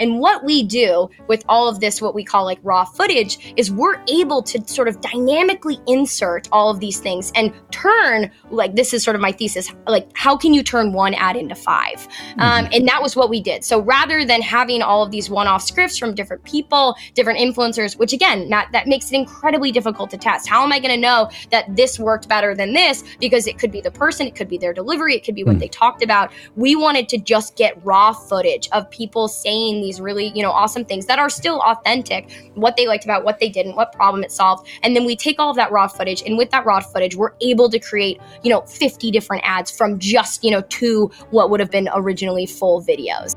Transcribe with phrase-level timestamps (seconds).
[0.00, 3.70] And what we do with all of this, what we call like raw footage, is
[3.70, 8.92] we're able to sort of dynamically insert all of these things and turn, like, this
[8.92, 12.40] is sort of my thesis, like, how can you turn one ad into 5 mm-hmm.
[12.40, 13.64] um, and that was what we did.
[13.64, 17.98] So rather than having all of these one off scripts from different people, different influencers,
[17.98, 20.48] which again, Matt, that makes it incredibly difficult to test.
[20.48, 23.04] How am I going to know that this worked better than this?
[23.20, 25.56] Because it could be the person, it could be their delivery, it could be what
[25.56, 25.60] mm.
[25.60, 26.32] they talked about.
[26.56, 30.84] We wanted to just get raw footage of people saying these really, you know, awesome
[30.84, 34.30] things that are still authentic, what they liked about what they didn't, what problem it
[34.30, 34.68] solved.
[34.82, 37.32] And then we take all of that raw footage and with that raw footage, we're
[37.40, 41.60] able to create, you know, 50 different ads from just, you know, two what would
[41.60, 43.34] have been originally full videos.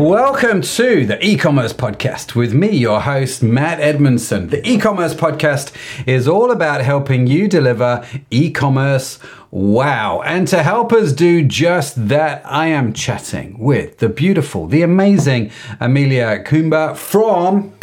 [0.00, 4.48] Welcome to the e commerce podcast with me, your host, Matt Edmondson.
[4.48, 5.72] The e commerce podcast
[6.06, 9.18] is all about helping you deliver e commerce
[9.50, 10.22] wow.
[10.22, 15.50] And to help us do just that, I am chatting with the beautiful, the amazing
[15.80, 17.74] Amelia Coomber from.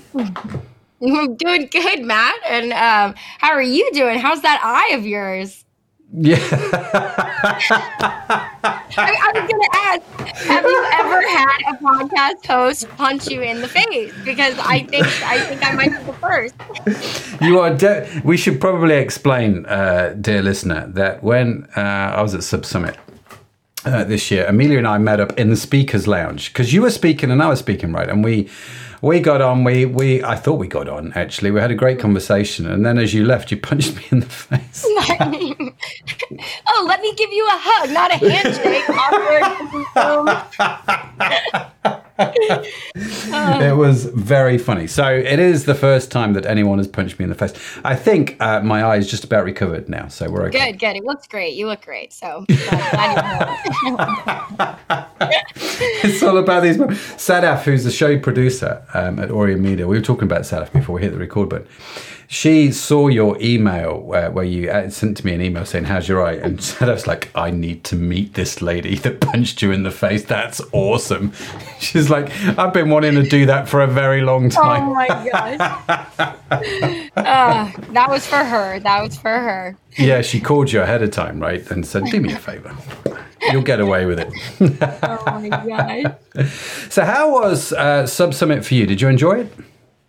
[1.01, 2.35] I'm doing good, Matt.
[2.47, 4.19] And um, how are you doing?
[4.19, 5.65] How's that eye of yours?
[6.11, 6.39] Yeah.
[8.97, 10.01] I, I, was going to ask,
[10.39, 14.11] have you ever had a podcast host punch you in the face?
[14.25, 16.55] Because I think I think I might be the first.
[17.41, 17.75] you are.
[17.75, 21.81] De- we should probably explain, uh, dear listener, that when uh,
[22.15, 22.97] I was at Sub Summit.
[23.85, 26.89] Uh, this year, Amelia and I met up in the speakers lounge because you were
[26.89, 28.09] speaking and I was speaking, right?
[28.09, 28.49] And we
[29.01, 29.63] we got on.
[29.63, 31.13] We we I thought we got on.
[31.13, 34.19] Actually, we had a great conversation, and then as you left, you punched me in
[34.21, 34.85] the face.
[36.67, 38.89] oh, let me give you a hug, not a handshake.
[41.83, 42.03] Awkward.
[42.95, 44.87] it was very funny.
[44.87, 47.53] So it is the first time that anyone has punched me in the face.
[47.83, 50.71] I think uh, my eye is just about recovered now, so we're okay.
[50.71, 50.97] Good, good.
[50.97, 51.55] It looks great.
[51.55, 52.11] You look great.
[52.11, 52.45] So
[56.03, 56.77] it's all about these.
[56.77, 60.95] Sadaf, who's the show producer um, at Oreo Media, we were talking about Sadaf before
[60.95, 61.67] we hit the record button
[62.31, 66.07] she saw your email where, where you uh, sent to me an email saying, How's
[66.07, 66.33] your eye?
[66.33, 69.89] And I was like, I need to meet this lady that punched you in the
[69.89, 70.25] face.
[70.25, 71.33] That's awesome.
[71.79, 74.89] She's like, I've been wanting to do that for a very long oh time.
[74.89, 75.59] Oh my gosh.
[77.17, 78.79] uh, that was for her.
[78.79, 79.75] That was for her.
[79.97, 81.67] Yeah, she called you ahead of time, right?
[81.71, 82.77] And said, Do me a favor.
[83.51, 84.31] You'll get away with it.
[85.01, 86.17] oh my god!
[86.91, 88.85] So, how was uh, Sub Summit for you?
[88.85, 89.53] Did you enjoy it?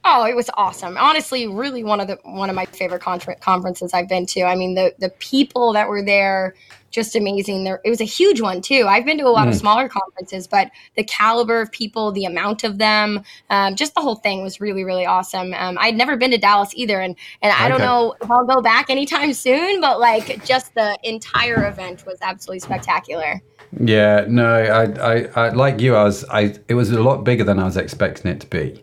[0.04, 0.96] Oh, it was awesome.
[0.96, 4.42] Honestly, really one of the one of my favorite con- conferences I've been to.
[4.42, 6.54] I mean, the the people that were there
[6.90, 7.64] just amazing.
[7.64, 8.86] There, it was a huge one too.
[8.88, 9.50] I've been to a lot mm.
[9.50, 14.00] of smaller conferences, but the caliber of people, the amount of them, um, just the
[14.00, 15.54] whole thing was really, really awesome.
[15.54, 18.60] Um, I'd never been to Dallas either, and and I don't know if I'll go
[18.60, 23.40] back anytime soon, but like just the entire event was absolutely spectacular.
[23.78, 25.94] Yeah, no, I, I, I like you.
[25.94, 28.82] I was, I, it was a lot bigger than I was expecting it to be,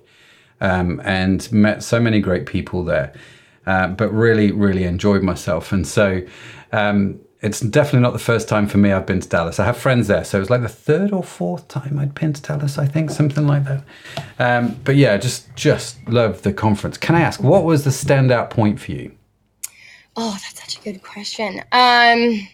[0.62, 3.14] um, and met so many great people there.
[3.66, 6.22] Uh, but really, really enjoyed myself, and so.
[6.72, 9.60] Um, it's definitely not the first time for me I've been to Dallas.
[9.60, 12.34] I have friends there, so it was like the third or fourth time I'd been
[12.34, 13.84] to Dallas, I think, something like that.
[14.40, 16.98] Um, but yeah, just just love the conference.
[16.98, 19.12] Can I ask, what was the standout point for you?
[20.16, 21.62] Oh, that's such a good question.
[21.72, 22.48] Um,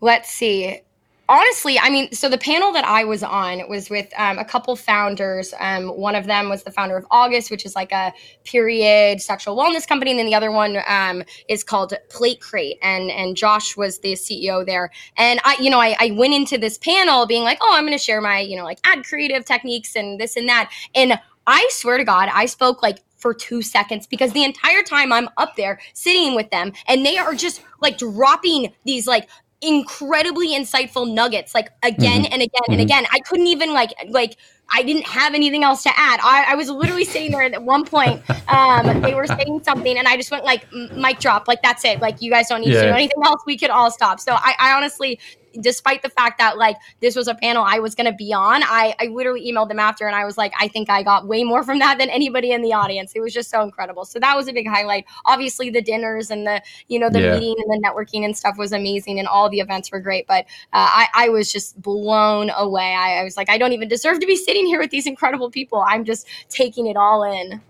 [0.00, 0.80] let's see
[1.28, 4.76] honestly, I mean, so the panel that I was on was with um, a couple
[4.76, 5.54] founders.
[5.58, 8.12] Um, one of them was the founder of August, which is like a
[8.44, 13.10] period sexual wellness company, and then the other one um, is called Plate Crate, and
[13.10, 14.90] and Josh was the CEO there.
[15.16, 17.96] And I, you know, I, I went into this panel being like, oh, I'm going
[17.96, 21.68] to share my, you know, like ad creative techniques and this and that, and I
[21.70, 25.56] swear to God, I spoke like for two seconds because the entire time I'm up
[25.56, 29.30] there sitting with them and they are just like dropping these like
[29.66, 32.32] incredibly insightful nuggets like again mm-hmm.
[32.32, 32.72] and again mm-hmm.
[32.72, 34.36] and again i couldn't even like like
[34.72, 37.84] i didn't have anything else to add i, I was literally sitting there at one
[37.84, 41.84] point um they were saying something and i just went like mic drop like that's
[41.84, 42.82] it like you guys don't need yeah.
[42.82, 45.18] to do anything else we could all stop so I, I honestly
[45.60, 48.62] despite the fact that like this was a panel I was going to be on,
[48.62, 51.44] I, I literally emailed them after and I was like, I think I got way
[51.44, 53.12] more from that than anybody in the audience.
[53.14, 54.04] It was just so incredible.
[54.04, 55.04] So that was a big highlight.
[55.26, 57.34] Obviously, the dinners and the you know the yeah.
[57.34, 60.26] meeting and the networking and stuff was amazing, and all the events were great.
[60.26, 62.94] But uh, I, I was just blown away.
[62.94, 65.50] I, I was like, I don't even deserve to be sitting here with these incredible
[65.50, 65.84] people.
[65.86, 67.60] I'm just taking it all in.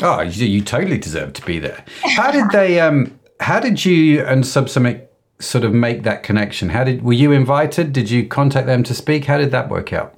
[0.00, 1.84] Oh, you, you totally deserve to be there.
[2.16, 2.80] How did they?
[2.80, 5.08] Um, how did you and Subsummit
[5.42, 6.70] sort of make that connection?
[6.70, 7.92] How did were you invited?
[7.92, 9.26] Did you contact them to speak?
[9.26, 10.14] How did that work out?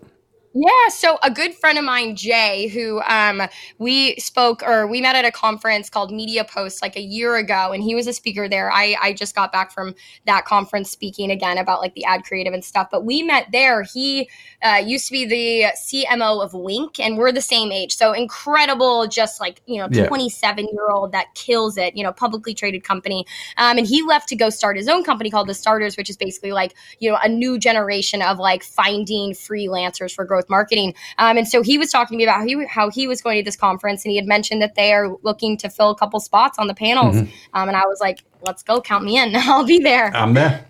[0.56, 3.42] Yeah, so a good friend of mine, Jay, who um,
[3.78, 7.72] we spoke or we met at a conference called Media Post like a year ago,
[7.72, 8.70] and he was a speaker there.
[8.70, 9.96] I, I just got back from
[10.26, 12.86] that conference speaking again about like the ad creative and stuff.
[12.92, 13.82] But we met there.
[13.82, 14.30] He
[14.62, 17.96] uh, used to be the CMO of Wink, and we're the same age.
[17.96, 21.96] So incredible, just like you know, twenty seven year old that kills it.
[21.96, 23.26] You know, publicly traded company.
[23.56, 26.16] Um, and he left to go start his own company called The Starters, which is
[26.16, 30.94] basically like you know a new generation of like finding freelancers for growth with marketing.
[31.18, 33.38] Um, and so he was talking to me about how he, how he was going
[33.38, 36.20] to this conference and he had mentioned that they are looking to fill a couple
[36.20, 37.16] spots on the panels.
[37.16, 37.30] Mm-hmm.
[37.54, 39.32] Um, and I was like, let's go, count me in.
[39.34, 40.14] I'll be there.
[40.14, 40.66] I'm there.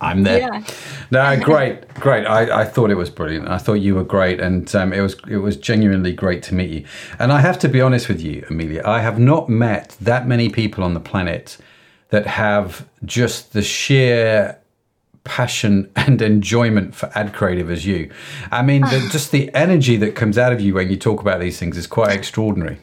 [0.00, 0.40] I'm there.
[0.40, 0.64] Yeah.
[1.10, 2.26] No, great, great.
[2.26, 3.48] I, I thought it was brilliant.
[3.48, 6.70] I thought you were great, and um, it was it was genuinely great to meet
[6.70, 6.84] you.
[7.18, 8.82] And I have to be honest with you, Amelia.
[8.84, 11.56] I have not met that many people on the planet
[12.10, 14.58] that have just the sheer
[15.24, 18.10] passion and enjoyment for ad creative as you.
[18.50, 21.40] I mean, the, just the energy that comes out of you when you talk about
[21.40, 22.78] these things is quite extraordinary.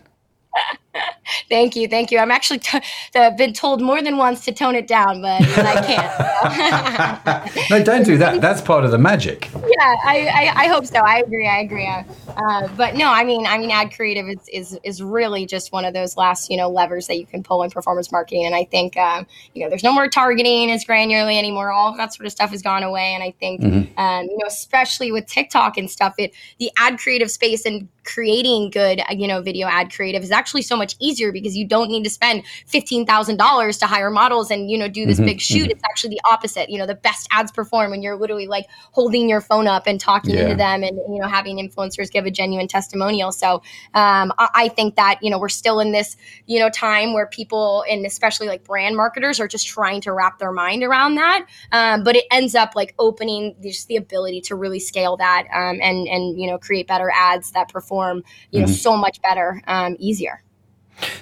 [1.49, 2.19] Thank you, thank you.
[2.19, 2.79] I'm actually t-
[3.15, 7.69] uh, been told more than once to tone it down, but, I can't.
[7.69, 8.41] no, don't do that.
[8.41, 9.49] That's part of the magic.
[9.53, 10.99] Yeah, I, I, I hope so.
[10.99, 11.47] I agree.
[11.47, 11.87] I agree.
[11.87, 15.85] Uh, but no, I mean, I mean, ad creative is, is is really just one
[15.85, 18.45] of those last you know levers that you can pull in performance marketing.
[18.45, 21.71] And I think um, you know there's no more targeting as granularly anymore.
[21.71, 23.13] All of that sort of stuff has gone away.
[23.13, 23.99] And I think mm-hmm.
[23.99, 28.69] um, you know especially with TikTok and stuff, it the ad creative space and creating
[28.71, 32.05] good you know video ad creative is actually so much easier because you don't need
[32.05, 35.71] to spend $15,000 to hire models and you know do this mm-hmm, big shoot mm-hmm.
[35.71, 39.27] it's actually the opposite you know the best ads perform when you're literally like holding
[39.27, 40.47] your phone up and talking yeah.
[40.47, 43.55] to them and you know having influencers give a genuine testimonial so
[43.93, 47.27] um, I, I think that you know we're still in this you know time where
[47.27, 51.45] people and especially like brand marketers are just trying to wrap their mind around that
[51.73, 55.79] um, but it ends up like opening just the ability to really scale that um,
[55.81, 58.73] and and you know create better ads that perform perform, you know, mm-hmm.
[58.73, 60.43] so much better, um, easier.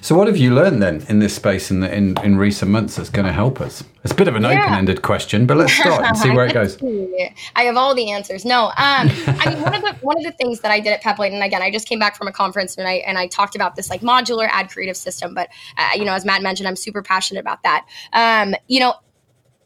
[0.02, 2.96] So, what have you learned then in this space in, the, in, in recent months
[2.96, 3.84] that's going to help us?
[4.04, 4.64] It's a bit of an yeah.
[4.64, 6.78] open-ended question, but let's start and see where it goes.
[7.56, 8.46] I have all the answers.
[8.46, 11.04] No, um, I mean one of the one of the things that I did at
[11.04, 13.56] PetPlate, and again, I just came back from a conference and I and I talked
[13.56, 15.34] about this like modular ad creative system.
[15.34, 17.86] But uh, you know, as Matt mentioned, I'm super passionate about that.
[18.14, 18.94] Um, you know,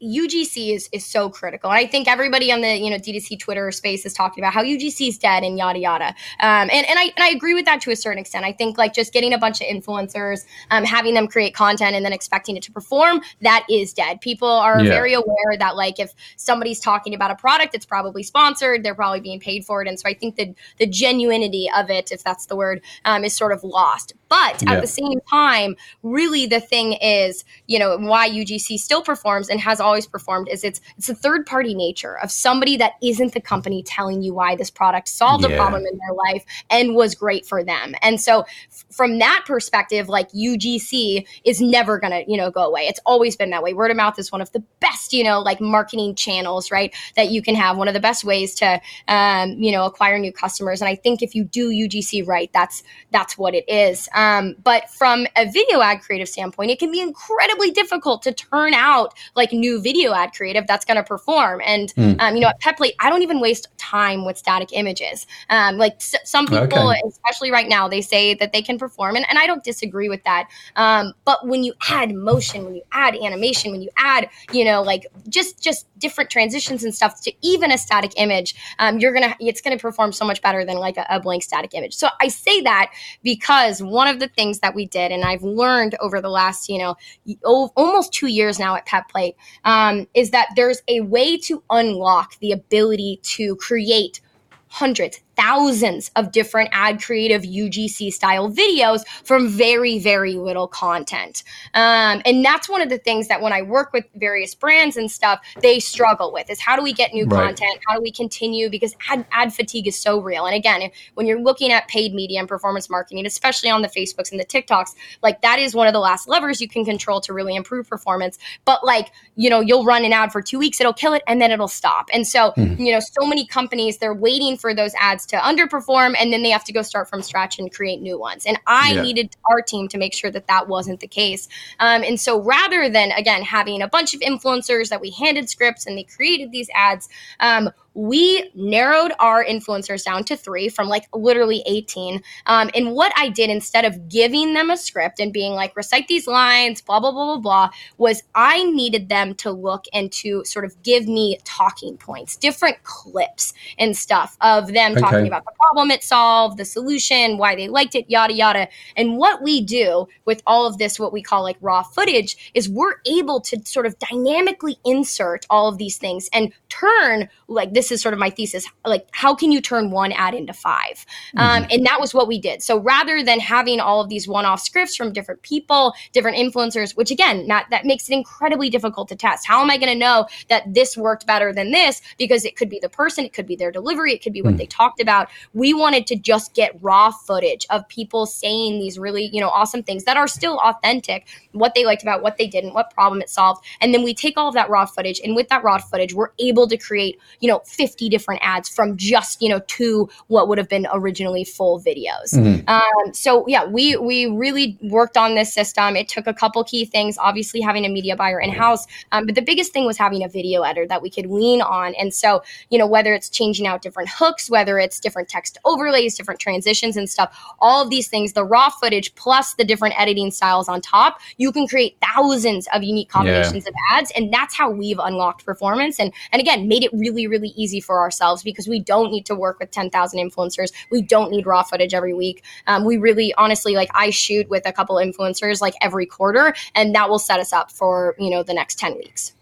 [0.03, 1.69] UGC is is so critical.
[1.69, 4.63] And I think everybody on the you know D2C Twitter space is talking about how
[4.63, 6.07] UGC is dead and yada yada.
[6.39, 8.45] Um, and and I and I agree with that to a certain extent.
[8.45, 12.05] I think like just getting a bunch of influencers, um, having them create content, and
[12.05, 14.21] then expecting it to perform, that is dead.
[14.21, 14.89] People are yeah.
[14.89, 18.83] very aware that like if somebody's talking about a product, it's probably sponsored.
[18.83, 22.11] They're probably being paid for it, and so I think that the genuinity of it,
[22.11, 24.13] if that's the word, um, is sort of lost.
[24.33, 24.73] But yeah.
[24.73, 29.59] at the same time, really the thing is, you know, why UGC still performs and
[29.59, 33.41] has always performed is it's it's a third party nature of somebody that isn't the
[33.41, 35.51] company telling you why this product solved yeah.
[35.51, 37.95] a problem in their life and was great for them.
[38.01, 42.81] And so f- from that perspective, like UGC is never gonna, you know, go away.
[42.81, 43.73] It's always been that way.
[43.73, 46.93] Word of mouth is one of the best, you know, like marketing channels, right?
[47.15, 50.33] That you can have one of the best ways to, um, you know, acquire new
[50.33, 50.81] customers.
[50.81, 54.09] And I think if you do UGC right, that's that's what it is.
[54.13, 58.33] Um, um, but from a video ad creative standpoint, it can be incredibly difficult to
[58.33, 61.61] turn out like new video ad creative that's going to perform.
[61.65, 62.19] And mm.
[62.19, 65.25] um, you know, at PetPlate, I don't even waste time with static images.
[65.49, 67.01] Um, like s- some people, okay.
[67.07, 70.23] especially right now, they say that they can perform, and, and I don't disagree with
[70.23, 70.49] that.
[70.75, 74.81] Um, but when you add motion, when you add animation, when you add, you know,
[74.81, 79.35] like just just different transitions and stuff to even a static image, um, you're gonna
[79.39, 81.93] it's gonna perform so much better than like a, a blank static image.
[81.93, 82.91] So I say that
[83.23, 86.77] because one of the things that we did, and I've learned over the last, you
[86.77, 86.95] know,
[87.43, 89.35] almost two years now at PetPlate,
[89.65, 94.21] um, is that there's a way to unlock the ability to create
[94.67, 101.43] hundreds, thousands of different ad creative UGC style videos from very, very little content.
[101.73, 105.09] Um, and that's one of the things that when I work with various brands and
[105.09, 107.47] stuff, they struggle with is how do we get new right.
[107.47, 107.79] content?
[107.87, 108.69] How do we continue?
[108.69, 110.45] Because ad, ad fatigue is so real.
[110.45, 114.31] And again, when you're looking at paid media and performance marketing, especially on the Facebooks
[114.31, 117.33] and the TikToks, like that is one of the last levers you can control to
[117.33, 118.37] really improve performance.
[118.65, 121.41] But like, you know, you'll run an ad for two weeks, it'll kill it, and
[121.41, 122.09] then it'll stop.
[122.13, 122.81] And so, mm-hmm.
[122.81, 126.49] you know, so many companies, they're waiting for those ads to underperform and then they
[126.49, 128.45] have to go start from scratch and create new ones.
[128.45, 129.01] And I yeah.
[129.01, 131.47] needed our team to make sure that that wasn't the case.
[131.79, 135.85] Um, and so rather than, again, having a bunch of influencers that we handed scripts
[135.85, 141.07] and they created these ads, um, we narrowed our influencers down to three from like
[141.13, 142.21] literally 18.
[142.47, 146.07] Um, and what I did instead of giving them a script and being like, recite
[146.07, 150.43] these lines, blah, blah, blah, blah, blah, was I needed them to look and to
[150.45, 155.01] sort of give me talking points, different clips and stuff of them okay.
[155.01, 158.67] talking about the problem it solved, the solution, why they liked it, yada, yada.
[158.95, 162.69] And what we do with all of this, what we call like raw footage, is
[162.69, 167.82] we're able to sort of dynamically insert all of these things and turn like this
[167.83, 170.73] this is sort of my thesis like how can you turn one ad into 5
[170.81, 171.39] mm-hmm.
[171.39, 172.63] um, and that was what we did.
[172.63, 177.11] So rather than having all of these one-off scripts from different people different influencers which
[177.11, 179.45] again Matt, that makes it incredibly difficult to test.
[179.45, 182.01] How am i going to know that this worked better than this?
[182.17, 184.53] Because it could be the person it could be their delivery it could be what
[184.53, 184.57] mm.
[184.57, 185.27] they talked about.
[185.53, 189.83] We wanted to just get raw footage of people saying these really you know awesome
[189.83, 193.29] things that are still authentic what they liked about what they didn't what problem it
[193.29, 193.65] solved.
[193.81, 196.31] And then we take all of that raw footage and with that raw footage we're
[196.39, 200.57] able to create you know 50 different ads from just you know two what would
[200.57, 202.67] have been originally full videos mm-hmm.
[202.69, 206.85] um, so yeah we we really worked on this system it took a couple key
[206.85, 210.23] things obviously having a media buyer in house um, but the biggest thing was having
[210.23, 213.65] a video editor that we could lean on and so you know whether it's changing
[213.65, 218.07] out different hooks whether it's different text overlays different transitions and stuff all of these
[218.07, 222.67] things the raw footage plus the different editing styles on top you can create thousands
[222.73, 223.69] of unique combinations yeah.
[223.69, 227.49] of ads and that's how we've unlocked performance and and again made it really really
[227.55, 230.71] easy easy for ourselves because we don't need to work with 10,000 influencers.
[230.89, 232.43] We don't need raw footage every week.
[232.67, 236.93] Um, we really, honestly, like I shoot with a couple influencers like every quarter, and
[236.95, 239.33] that will set us up for, you know, the next 10 weeks.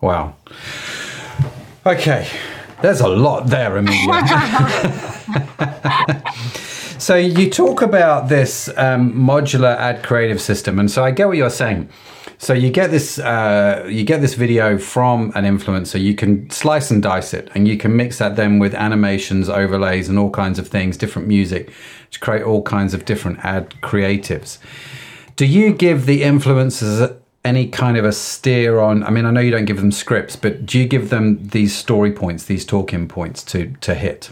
[0.00, 0.34] Wow.
[1.84, 2.28] Okay.
[2.82, 4.26] There's a lot there, Amelia.
[6.98, 11.38] so you talk about this um, modular ad creative system, and so I get what
[11.38, 11.88] you're saying.
[12.38, 16.00] So you get this uh, you get this video from an influencer.
[16.00, 20.08] You can slice and dice it, and you can mix that then with animations, overlays,
[20.08, 21.72] and all kinds of things, different music,
[22.10, 24.58] to create all kinds of different ad creatives.
[25.36, 29.02] Do you give the influencers any kind of a steer on?
[29.02, 31.74] I mean, I know you don't give them scripts, but do you give them these
[31.74, 34.30] story points, these talking points to to hit?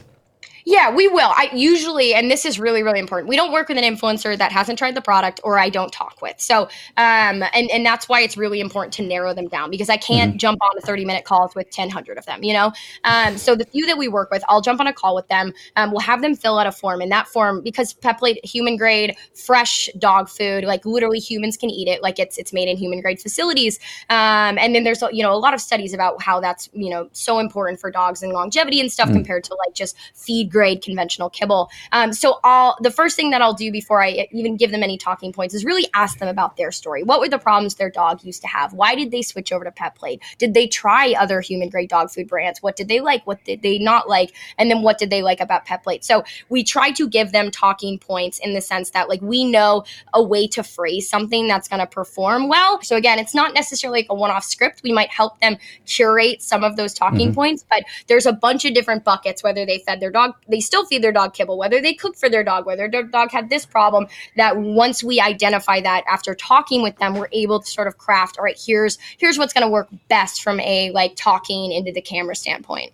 [0.66, 1.30] Yeah, we will.
[1.34, 3.28] I usually, and this is really, really important.
[3.28, 6.22] We don't work with an influencer that hasn't tried the product or I don't talk
[6.22, 6.40] with.
[6.40, 6.62] So,
[6.96, 10.32] um, and and that's why it's really important to narrow them down because I can't
[10.32, 10.38] mm-hmm.
[10.38, 12.42] jump on a thirty minute calls with ten hundred of them.
[12.42, 12.72] You know,
[13.04, 15.52] um, so the few that we work with, I'll jump on a call with them.
[15.76, 18.78] Um, we'll have them fill out a form, and that form because Pet Plate human
[18.78, 22.78] grade, fresh dog food, like literally humans can eat it, like it's it's made in
[22.78, 23.78] human grade facilities.
[24.08, 27.10] Um, and then there's you know a lot of studies about how that's you know
[27.12, 29.16] so important for dogs and longevity and stuff mm-hmm.
[29.16, 31.68] compared to like just feed grade conventional kibble.
[31.92, 34.96] Um, so I'll the first thing that I'll do before I even give them any
[34.96, 37.02] talking points is really ask them about their story.
[37.02, 38.72] What were the problems their dog used to have?
[38.72, 40.22] Why did they switch over to Pet Plate?
[40.38, 42.62] Did they try other human grade dog food brands?
[42.62, 43.26] What did they like?
[43.26, 44.32] What did they not like?
[44.56, 46.04] And then what did they like about Pet Plate?
[46.04, 49.84] So we try to give them talking points in the sense that like we know
[50.12, 52.80] a way to phrase something that's going to perform well.
[52.82, 54.82] So again, it's not necessarily like a one-off script.
[54.84, 57.34] We might help them curate some of those talking mm-hmm.
[57.34, 60.84] points, but there's a bunch of different buckets whether they fed their dog they still
[60.86, 63.66] feed their dog kibble, whether they cook for their dog, whether their dog had this
[63.66, 67.98] problem, that once we identify that after talking with them, we're able to sort of
[67.98, 71.92] craft, all right, here's here's what's going to work best from a like talking into
[71.92, 72.92] the camera standpoint.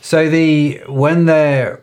[0.00, 1.82] So the when they're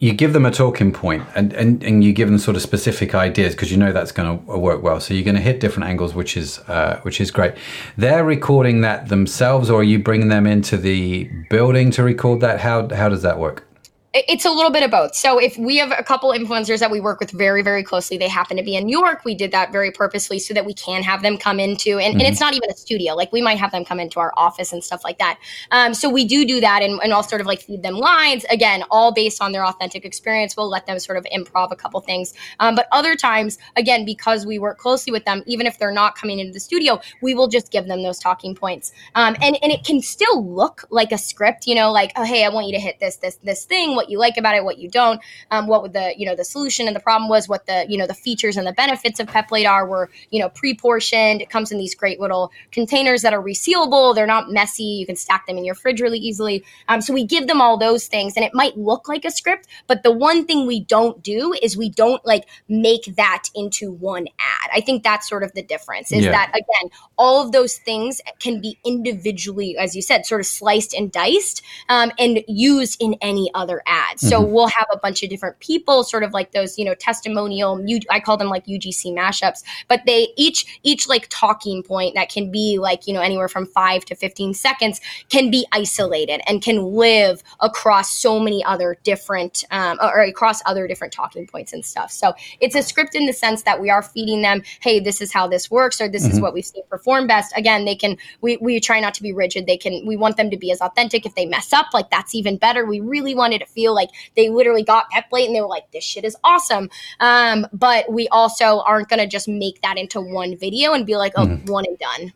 [0.00, 3.16] you give them a talking point and, and, and you give them sort of specific
[3.16, 5.00] ideas because you know that's going to work well.
[5.00, 7.54] So you're going to hit different angles, which is uh, which is great.
[7.96, 12.60] They're recording that themselves, or are you bringing them into the building to record that?
[12.60, 13.67] How how does that work?
[14.14, 15.14] It's a little bit of both.
[15.14, 18.26] So if we have a couple influencers that we work with very, very closely, they
[18.26, 19.22] happen to be in New York.
[19.22, 22.20] We did that very purposely so that we can have them come into, and, mm-hmm.
[22.20, 23.14] and it's not even a studio.
[23.14, 25.38] Like we might have them come into our office and stuff like that.
[25.72, 28.46] Um, so we do do that, and, and I'll sort of like feed them lines
[28.50, 30.56] again, all based on their authentic experience.
[30.56, 32.32] We'll let them sort of improv a couple things.
[32.60, 36.16] Um, but other times, again, because we work closely with them, even if they're not
[36.16, 38.90] coming into the studio, we will just give them those talking points.
[39.14, 42.46] Um, and and it can still look like a script, you know, like oh hey,
[42.46, 43.97] I want you to hit this this this thing.
[43.98, 46.44] What you like about it, what you don't, um, what would the you know the
[46.44, 49.26] solution and the problem was, what the you know the features and the benefits of
[49.26, 49.84] Pet Plate are.
[49.88, 51.42] Were you know pre-portioned.
[51.42, 54.14] It comes in these great little containers that are resealable.
[54.14, 54.84] They're not messy.
[54.84, 56.64] You can stack them in your fridge really easily.
[56.88, 59.66] Um, so we give them all those things, and it might look like a script,
[59.88, 64.28] but the one thing we don't do is we don't like make that into one
[64.38, 64.70] ad.
[64.72, 66.12] I think that's sort of the difference.
[66.12, 66.32] Is yeah.
[66.32, 70.94] that again, all of those things can be individually, as you said, sort of sliced
[70.94, 73.82] and diced um, and used in any other
[74.16, 74.52] So mm-hmm.
[74.52, 77.84] we'll have a bunch of different people, sort of like those, you know, testimonial.
[78.10, 82.50] I call them like UGC mashups, but they each each like talking point that can
[82.50, 86.82] be like you know anywhere from five to fifteen seconds can be isolated and can
[86.82, 92.10] live across so many other different um, or across other different talking points and stuff.
[92.10, 95.32] So it's a script in the sense that we are feeding them, hey, this is
[95.32, 96.32] how this works, or this mm-hmm.
[96.32, 97.52] is what we've seen perform best.
[97.56, 99.66] Again, they can we we try not to be rigid.
[99.66, 101.26] They can we want them to be as authentic.
[101.26, 102.84] If they mess up, like that's even better.
[102.84, 105.88] We really wanted to feel like they literally got Pet Plate and they were like,
[105.92, 106.90] this shit is awesome.
[107.20, 111.16] Um, but we also aren't going to just make that into one video and be
[111.16, 111.70] like, oh, mm.
[111.70, 112.32] one and done.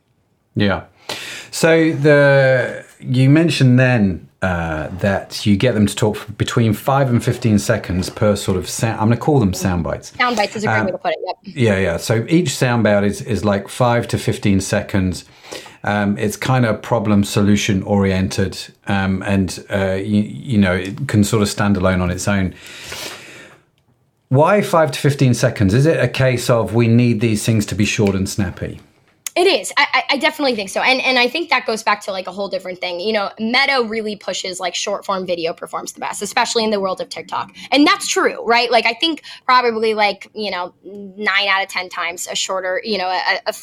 [0.54, 0.84] Yeah.
[1.50, 7.22] So the you mentioned then uh, that you get them to talk between five and
[7.22, 9.00] fifteen seconds per sort of sound.
[9.00, 10.12] I'm going to call them sound bites.
[10.16, 11.18] Sound bites is a great um, way to put it.
[11.26, 11.36] Yep.
[11.56, 11.96] Yeah, yeah.
[11.96, 15.24] So each sound bite is is like five to fifteen seconds.
[15.84, 21.24] Um, it's kind of problem solution oriented, um, and uh, you, you know it can
[21.24, 22.54] sort of stand alone on its own.
[24.28, 25.74] Why five to fifteen seconds?
[25.74, 28.80] Is it a case of we need these things to be short and snappy?
[29.34, 29.72] It is.
[29.78, 30.82] I, I, definitely think so.
[30.82, 33.00] And and I think that goes back to like a whole different thing.
[33.00, 36.80] You know, Meta really pushes like short form video performs the best, especially in the
[36.80, 37.50] world of TikTok.
[37.70, 38.70] And that's true, right?
[38.70, 42.98] Like I think probably like, you know, nine out of 10 times a shorter, you
[42.98, 43.54] know, a, a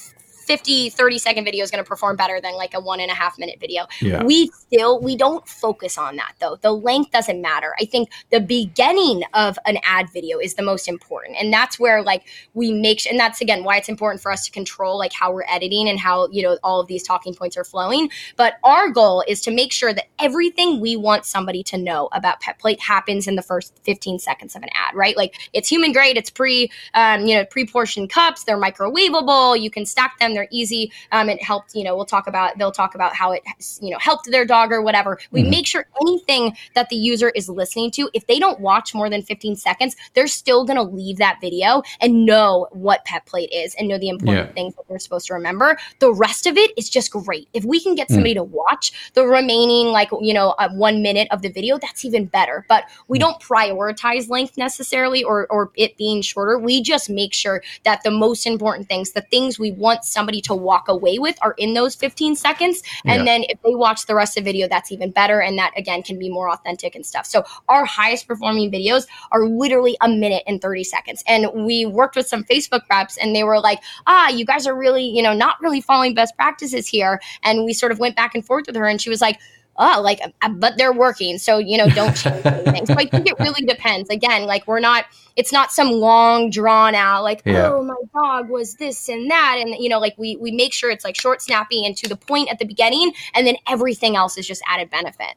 [0.49, 3.13] 50 30 second video is going to perform better than like a one and a
[3.13, 3.85] half minute video.
[4.01, 4.23] Yeah.
[4.23, 6.55] we still we don't focus on that though.
[6.55, 7.75] The length doesn't matter.
[7.79, 12.01] I think the beginning of an ad video is the most important and that's where
[12.01, 12.23] like
[12.55, 15.45] we make and that's again why it's important for us to control like how we're
[15.47, 18.09] editing and how you know all of these talking points are flowing.
[18.35, 22.39] But our goal is to make sure that everything we want somebody to know about
[22.39, 25.15] pet plate happens in the first 15 seconds of an ad right?
[25.15, 29.85] Like it's human grade it's pre um, you know pre-portioned cups they're microwavable you can
[29.85, 30.91] stack them they're easy.
[31.12, 33.43] Um, it helped, you know, we'll talk about, they'll talk about how it,
[33.82, 35.19] you know, helped their dog or whatever.
[35.32, 35.49] We mm-hmm.
[35.49, 39.21] make sure anything that the user is listening to, if they don't watch more than
[39.21, 43.75] 15 seconds, they're still going to leave that video and know what pet plate is
[43.75, 44.54] and know the important yeah.
[44.54, 45.78] things that they're supposed to remember.
[45.99, 47.49] The rest of it is just great.
[47.54, 48.38] If we can get somebody mm.
[48.38, 52.25] to watch the remaining, like, you know, uh, one minute of the video, that's even
[52.25, 52.65] better.
[52.69, 53.21] But we mm.
[53.21, 56.58] don't prioritize length necessarily or, or it being shorter.
[56.58, 60.41] We just make sure that the most important things, the things we want somebody somebody
[60.41, 62.83] to walk away with are in those 15 seconds.
[63.05, 63.23] And yeah.
[63.23, 65.41] then if they watch the rest of the video, that's even better.
[65.41, 67.25] And that again can be more authentic and stuff.
[67.25, 71.23] So our highest performing videos are literally a minute and 30 seconds.
[71.27, 74.75] And we worked with some Facebook reps and they were like, ah, you guys are
[74.75, 77.19] really, you know, not really following best practices here.
[77.41, 79.39] And we sort of went back and forth with her and she was like,
[79.77, 81.38] oh, like, uh, but they're working.
[81.38, 82.86] So, you know, don't change anything.
[82.86, 84.10] So I think it really depends.
[84.10, 85.05] Again, like we're not,
[85.36, 87.71] it's not some long drawn out, like, yeah.
[87.71, 89.58] oh, my dog was this and that.
[89.60, 92.17] And, you know, like we, we make sure it's like short, snappy and to the
[92.17, 93.13] point at the beginning.
[93.34, 95.36] And then everything else is just added benefit.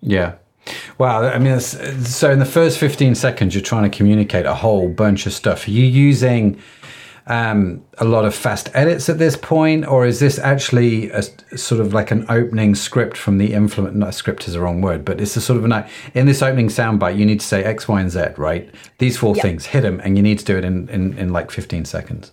[0.00, 0.34] Yeah.
[0.98, 1.22] Wow.
[1.22, 5.26] I mean, so in the first 15 seconds, you're trying to communicate a whole bunch
[5.26, 5.66] of stuff.
[5.66, 6.60] Are you using
[7.26, 11.22] um, a lot of fast edits at this point, or is this actually a,
[11.56, 13.96] sort of like an opening script from the influence?
[13.96, 16.68] Not script is the wrong word, but it's a sort of an in this opening
[16.68, 17.16] soundbite.
[17.16, 18.68] You need to say X, Y, and Z, right?
[18.98, 19.42] These four yep.
[19.42, 22.32] things, hit them, and you need to do it in, in, in like 15 seconds.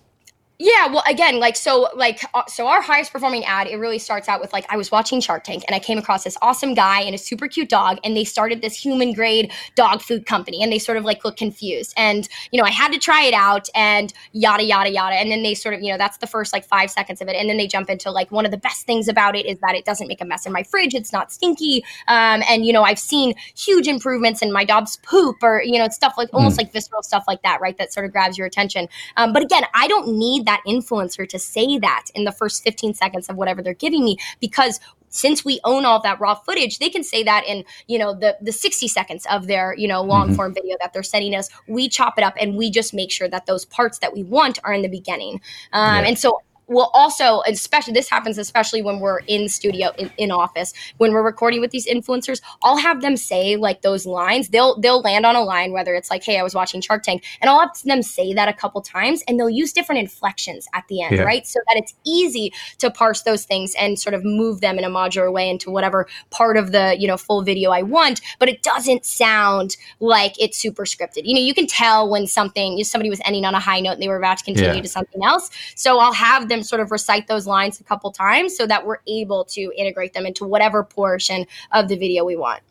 [0.64, 4.30] Yeah, well, again, like so, like uh, so, our highest performing ad it really starts
[4.30, 7.02] out with like I was watching Shark Tank and I came across this awesome guy
[7.02, 10.72] and a super cute dog, and they started this human grade dog food company, and
[10.72, 13.70] they sort of like look confused, and you know I had to try it out,
[13.74, 16.64] and yada yada yada, and then they sort of you know that's the first like
[16.64, 19.08] five seconds of it, and then they jump into like one of the best things
[19.08, 21.84] about it is that it doesn't make a mess in my fridge, it's not stinky,
[22.08, 25.88] um, and you know I've seen huge improvements in my dog's poop or you know
[25.90, 26.60] stuff like almost mm.
[26.60, 27.76] like visceral stuff like that, right?
[27.80, 31.40] That sort of grabs your attention, um, but again, I don't need that influencer to
[31.40, 35.60] say that in the first 15 seconds of whatever they're giving me because since we
[35.64, 38.88] own all that raw footage they can say that in you know the the 60
[38.88, 40.36] seconds of their you know long mm-hmm.
[40.36, 43.28] form video that they're sending us we chop it up and we just make sure
[43.28, 45.36] that those parts that we want are in the beginning
[45.74, 46.08] um, yeah.
[46.08, 50.74] and so will also especially this happens especially when we're in studio in, in, office.
[50.98, 54.50] When we're recording with these influencers i'll have them say like those lines.
[54.50, 57.24] They'll they'll land on a line whether it's like hey i was watching shark tank
[57.42, 60.88] and i'll have them say that a couple times and they'll use different inflections at
[60.88, 61.24] the end yeah.
[61.24, 61.46] right?
[61.46, 64.90] So that it's easy to parse those things and sort of move them in a
[64.90, 68.64] modular way into whatever part of the you know full video i want but it
[68.64, 71.24] doesn't sound like it's super scripted.
[71.26, 74.02] You know you can tell when something somebody was ending on a high note and
[74.02, 74.82] they were about to continue yeah.
[74.82, 75.50] to something else.
[75.76, 79.00] So i'll have them sort of recite those lines a couple times so that we're
[79.08, 82.62] able to integrate them into whatever portion of the video we want.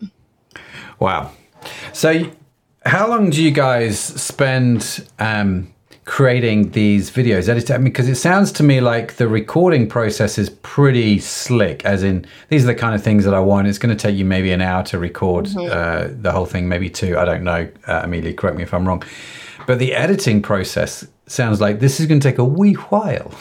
[0.99, 1.33] Wow.
[1.93, 2.31] So,
[2.87, 5.73] how long do you guys spend um,
[6.05, 7.49] creating these videos?
[7.49, 11.85] Edit, I mean, because it sounds to me like the recording process is pretty slick.
[11.85, 13.67] As in, these are the kind of things that I want.
[13.67, 15.71] It's going to take you maybe an hour to record mm-hmm.
[15.71, 17.19] uh, the whole thing, maybe two.
[17.19, 17.69] I don't know.
[17.87, 19.03] Uh, Amelia, correct me if I'm wrong.
[19.67, 23.33] But the editing process sounds like this is going to take a wee while,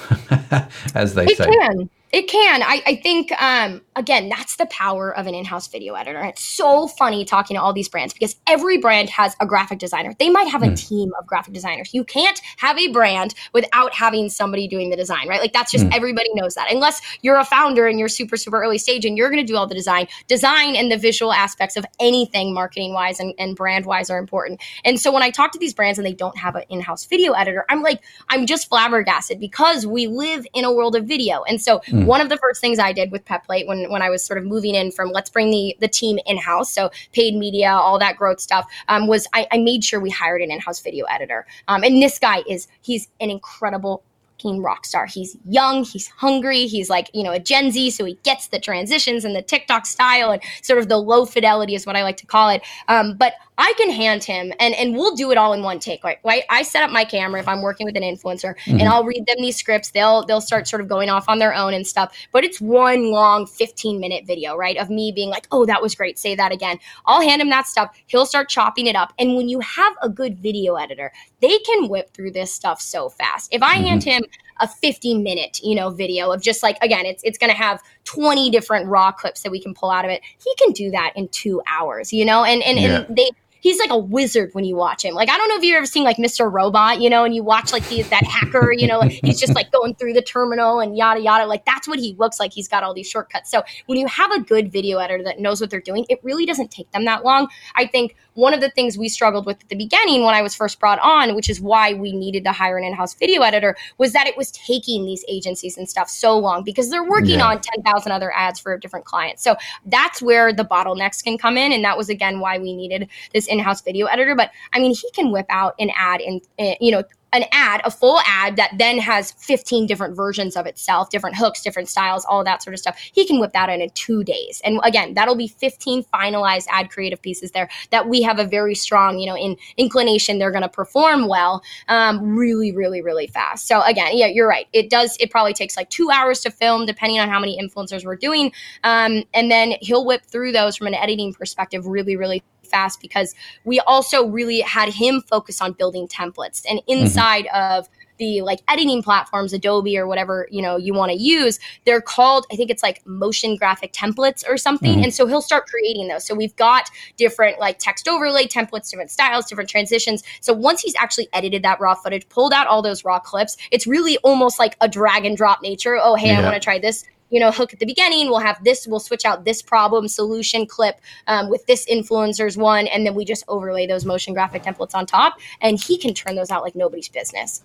[0.95, 1.45] as they it say.
[1.45, 1.89] Can.
[2.11, 2.63] It can.
[2.63, 6.19] I, I think, um, again, that's the power of an in house video editor.
[6.23, 10.15] It's so funny talking to all these brands because every brand has a graphic designer.
[10.17, 10.87] They might have a mm.
[10.89, 11.93] team of graphic designers.
[11.93, 15.39] You can't have a brand without having somebody doing the design, right?
[15.39, 15.95] Like that's just mm.
[15.95, 16.71] everybody knows that.
[16.71, 19.55] Unless you're a founder and you're super, super early stage and you're going to do
[19.55, 23.85] all the design, design and the visual aspects of anything marketing wise and, and brand
[23.85, 24.59] wise are important.
[24.83, 27.05] And so when I talk to these brands and they don't have an in house
[27.05, 31.43] video editor, I'm like, I'm just flabbergasted because we live in a world of video.
[31.43, 32.05] And so, mm Mm.
[32.05, 34.45] One of the first things I did with Petplate when when I was sort of
[34.45, 38.17] moving in from let's bring the the team in house, so paid media, all that
[38.17, 41.45] growth stuff, um, was I, I, made sure we hired an in house video editor.
[41.67, 44.03] Um, and this guy is he's an incredible
[44.39, 45.05] fucking rock star.
[45.05, 48.59] He's young, he's hungry, he's like, you know, a Gen Z, so he gets the
[48.59, 52.17] transitions and the TikTok style and sort of the low fidelity is what I like
[52.17, 52.61] to call it.
[52.87, 56.01] Um, but I can hand him and and we'll do it all in one take.
[56.03, 56.17] Right?
[56.23, 56.43] right?
[56.49, 58.79] I set up my camera if I'm working with an influencer mm-hmm.
[58.79, 59.91] and I'll read them these scripts.
[59.91, 62.15] They'll they'll start sort of going off on their own and stuff.
[62.31, 64.77] But it's one long 15 minute video, right?
[64.77, 66.17] Of me being like, oh, that was great.
[66.17, 66.79] Say that again.
[67.05, 67.93] I'll hand him that stuff.
[68.07, 69.11] He'll start chopping it up.
[69.19, 73.09] And when you have a good video editor, they can whip through this stuff so
[73.09, 73.53] fast.
[73.53, 73.85] If I mm-hmm.
[73.85, 74.23] hand him
[74.59, 77.81] a 50 minute, you know, video of just like again, it's it's going to have
[78.05, 80.21] 20 different raw clips that we can pull out of it.
[80.43, 82.43] He can do that in 2 hours, you know?
[82.43, 83.05] And and, yeah.
[83.07, 83.29] and they
[83.61, 85.13] he's like a wizard when you watch him.
[85.13, 86.51] Like I don't know if you've ever seen like Mr.
[86.51, 89.71] Robot, you know, and you watch like he's that hacker, you know, he's just like
[89.71, 91.45] going through the terminal and yada yada.
[91.45, 92.53] Like that's what he looks like.
[92.53, 93.51] He's got all these shortcuts.
[93.51, 96.45] So when you have a good video editor that knows what they're doing, it really
[96.45, 97.49] doesn't take them that long.
[97.75, 100.55] I think one of the things we struggled with at the beginning when I was
[100.55, 104.13] first brought on, which is why we needed to hire an in-house video editor, was
[104.13, 107.47] that it was taking these agencies and stuff so long because they're working yeah.
[107.47, 109.43] on 10,000 other ads for different clients.
[109.43, 113.09] So that's where the bottlenecks can come in and that was again why we needed
[113.33, 116.67] this in-house video editor, but I mean, he can whip out an ad in, in
[116.67, 120.65] eh, you know, an ad, a full ad that then has 15 different versions of
[120.65, 122.97] itself, different hooks, different styles, all that sort of stuff.
[123.13, 124.61] He can whip that in in two days.
[124.63, 128.75] And again, that'll be 15 finalized ad creative pieces there that we have a very
[128.75, 133.67] strong, you know, in inclination they're going to perform well, um, really, really, really fast.
[133.67, 134.67] So again, yeah, you're right.
[134.73, 135.17] It does.
[135.19, 138.51] It probably takes like two hours to film, depending on how many influencers we're doing,
[138.83, 143.35] um, and then he'll whip through those from an editing perspective, really, really fast because
[143.63, 147.01] we also really had him focus on building templates and mm-hmm.
[147.01, 147.77] inside mm-hmm.
[147.79, 152.01] of the like editing platforms adobe or whatever you know you want to use they're
[152.01, 155.03] called i think it's like motion graphic templates or something mm-hmm.
[155.05, 159.09] and so he'll start creating those so we've got different like text overlay templates different
[159.09, 163.03] styles different transitions so once he's actually edited that raw footage pulled out all those
[163.03, 166.39] raw clips it's really almost like a drag and drop nature oh hey yeah.
[166.39, 168.99] i want to try this you know hook at the beginning we'll have this we'll
[168.99, 173.43] switch out this problem solution clip um, with this influencers one and then we just
[173.47, 177.09] overlay those motion graphic templates on top and he can turn those out like nobody's
[177.09, 177.63] business.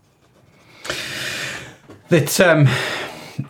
[2.09, 2.69] That um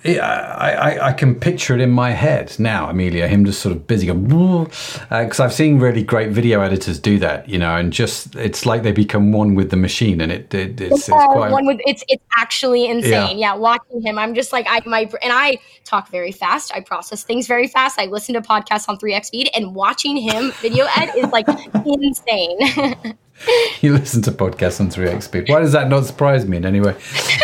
[0.05, 3.87] I, I, I, can picture it in my head now, Amelia, him just sort of
[3.87, 7.93] busy going, because uh, I've seen really great video editors do that, you know, and
[7.93, 11.51] just it's like they become one with the machine, and it, it it's, it's, quite
[11.51, 13.39] one with it's it's actually insane.
[13.39, 13.53] Yeah.
[13.53, 17.23] yeah, watching him, I'm just like I my and I talk very fast, I process
[17.23, 20.87] things very fast, I listen to podcasts on three x speed, and watching him video
[20.97, 21.47] ed is like
[21.87, 23.19] insane.
[23.81, 25.49] you listen to podcasts on 3x speed.
[25.49, 26.97] Why does that not surprise me in any way?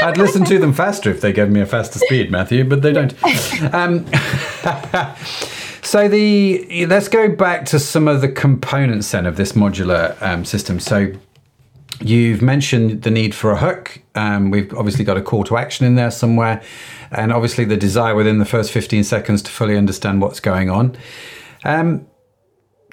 [0.03, 2.92] I'd listen to them faster if they gave me a faster speed, Matthew, but they
[2.92, 3.14] don't.
[3.74, 4.07] Um,
[5.83, 10.44] so the let's go back to some of the components then of this modular um,
[10.44, 10.81] system.
[10.81, 11.12] So
[12.00, 14.00] you've mentioned the need for a hook.
[14.14, 16.62] Um, we've obviously got a call to action in there somewhere,
[17.11, 20.96] and obviously the desire within the first 15 seconds to fully understand what's going on.
[21.64, 22.07] Um,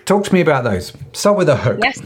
[0.05, 0.93] talk to me about those.
[1.13, 1.79] Start with a hook.
[1.81, 2.01] Yes.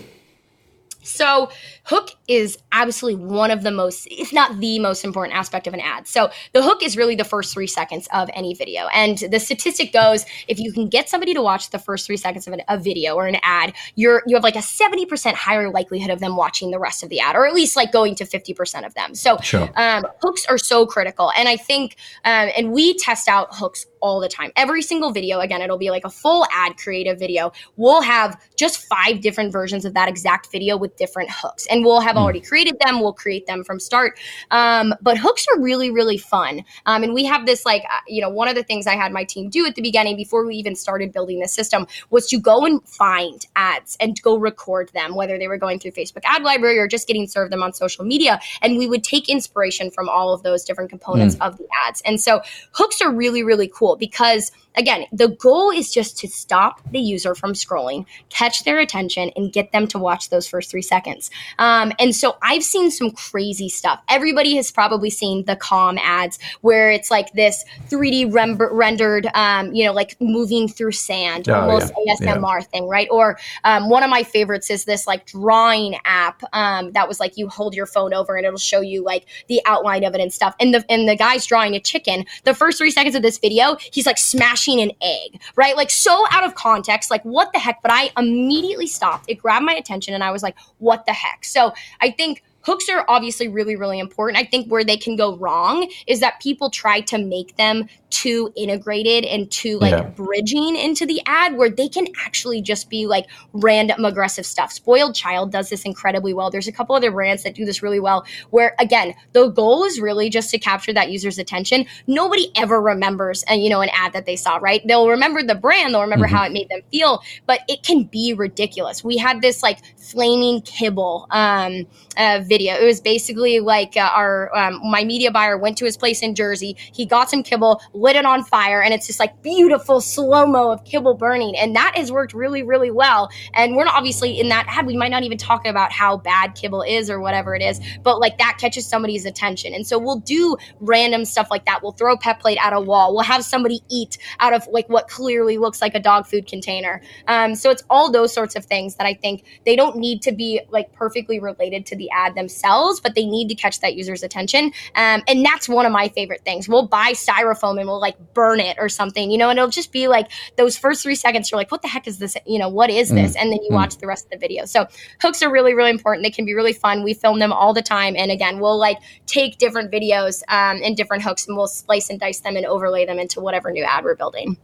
[1.04, 1.50] So,
[1.84, 5.80] hook is absolutely one of the most, if not the most important aspect of an
[5.80, 6.08] ad.
[6.08, 8.88] So, the hook is really the first three seconds of any video.
[8.94, 12.48] And the statistic goes if you can get somebody to watch the first three seconds
[12.48, 16.10] of an, a video or an ad, you're you have like a 70% higher likelihood
[16.10, 18.86] of them watching the rest of the ad, or at least like going to 50%
[18.86, 19.15] of them.
[19.15, 19.70] So, sure.
[19.76, 21.32] um, hooks are so critical.
[21.38, 24.52] And I think, um, and we test out hooks all the time.
[24.56, 27.52] Every single video, again, it'll be like a full ad creative video.
[27.78, 32.01] We'll have just five different versions of that exact video with different hooks, and we'll
[32.01, 32.19] have mm.
[32.19, 32.99] already created them.
[32.99, 34.19] We'll create them from start.
[34.51, 36.63] Um, but hooks are really, really fun.
[36.86, 39.12] Um, and we have this like, uh, you know, one of the things I had
[39.12, 42.39] my team do at the beginning before we even started building this system was to
[42.39, 46.43] go and find ads and go record them, whether they were going through Facebook ad
[46.43, 48.39] library or just getting served them on social media.
[48.62, 51.47] And we would take inspiration from all of those different components mm.
[51.47, 52.01] of the ads.
[52.01, 52.41] And so
[52.73, 57.36] hooks are really, really cool because again, the goal is just to stop the user
[57.36, 61.29] from scrolling, catch their attention, and get them to watch those first three seconds.
[61.62, 64.02] Um, and so I've seen some crazy stuff.
[64.10, 69.71] Everybody has probably seen the Calm ads where it's like this 3D rem- rendered, um,
[69.71, 72.15] you know, like moving through sand, oh, almost yeah.
[72.15, 72.65] ASMR yeah.
[72.65, 73.08] thing, right?
[73.12, 77.38] Or um, one of my favorites is this like drawing app um, that was like
[77.38, 80.34] you hold your phone over and it'll show you like the outline of it and
[80.34, 80.56] stuff.
[80.60, 82.26] And the and the guy's drawing a chicken.
[82.43, 85.78] The first three seconds of this video, he's like smashing an egg, right?
[85.78, 87.84] Like so out of context, like what the heck?
[87.84, 89.26] But I immediately stopped.
[89.28, 91.45] It grabbed my attention and I was like, what the heck?
[91.52, 94.38] So I think hooks are obviously really really important.
[94.40, 98.52] I think where they can go wrong is that people try to make them too
[98.56, 100.04] integrated and too like yeah.
[100.04, 105.15] bridging into the ad where they can actually just be like random aggressive stuff spoiled
[105.15, 108.26] child does this incredibly well there's a couple other brands that do this really well
[108.50, 113.43] where again the goal is really just to capture that user's attention nobody ever remembers
[113.43, 116.02] and uh, you know an ad that they saw right they'll remember the brand they'll
[116.02, 116.36] remember mm-hmm.
[116.36, 120.62] how it made them feel but it can be ridiculous we had this like flaming
[120.62, 122.76] kibble um uh, video.
[122.76, 126.36] It was basically like uh, our um, my media buyer went to his place in
[126.36, 126.76] Jersey.
[126.93, 130.72] He got some kibble, lit it on fire, and it's just like beautiful slow mo
[130.72, 133.30] of kibble burning, and that has worked really really well.
[133.54, 134.86] And we're not obviously in that ad.
[134.86, 138.20] We might not even talk about how bad kibble is or whatever it is, but
[138.20, 141.82] like that catches somebody's attention, and so we'll do random stuff like that.
[141.84, 143.14] We'll throw a pet plate at a wall.
[143.14, 147.02] We'll have somebody eat out of like what clearly looks like a dog food container.
[147.28, 150.32] Um, so it's all those sorts of things that I think they don't need to
[150.32, 154.24] be like perfectly related to the ad themselves, but they need to catch that user's
[154.24, 154.72] attention.
[154.96, 156.68] Um, and that's one of my favorite things.
[156.68, 159.91] We'll buy styrofoam and we'll like burn it or something, you know, and it'll just
[159.91, 162.38] be like those first three seconds, you're like, what the heck is this?
[162.45, 163.36] You know, what is this?
[163.36, 163.41] Mm.
[163.41, 163.75] And then you mm.
[163.75, 164.65] watch the rest of the video.
[164.65, 164.88] So
[165.21, 166.23] hooks are really, really important.
[166.23, 167.04] They can be really fun.
[167.04, 168.15] We film them all the time.
[168.15, 172.19] And again, we'll like take different videos um, and different hooks and we'll splice and
[172.19, 174.58] dice them and overlay them into whatever new ad we're building.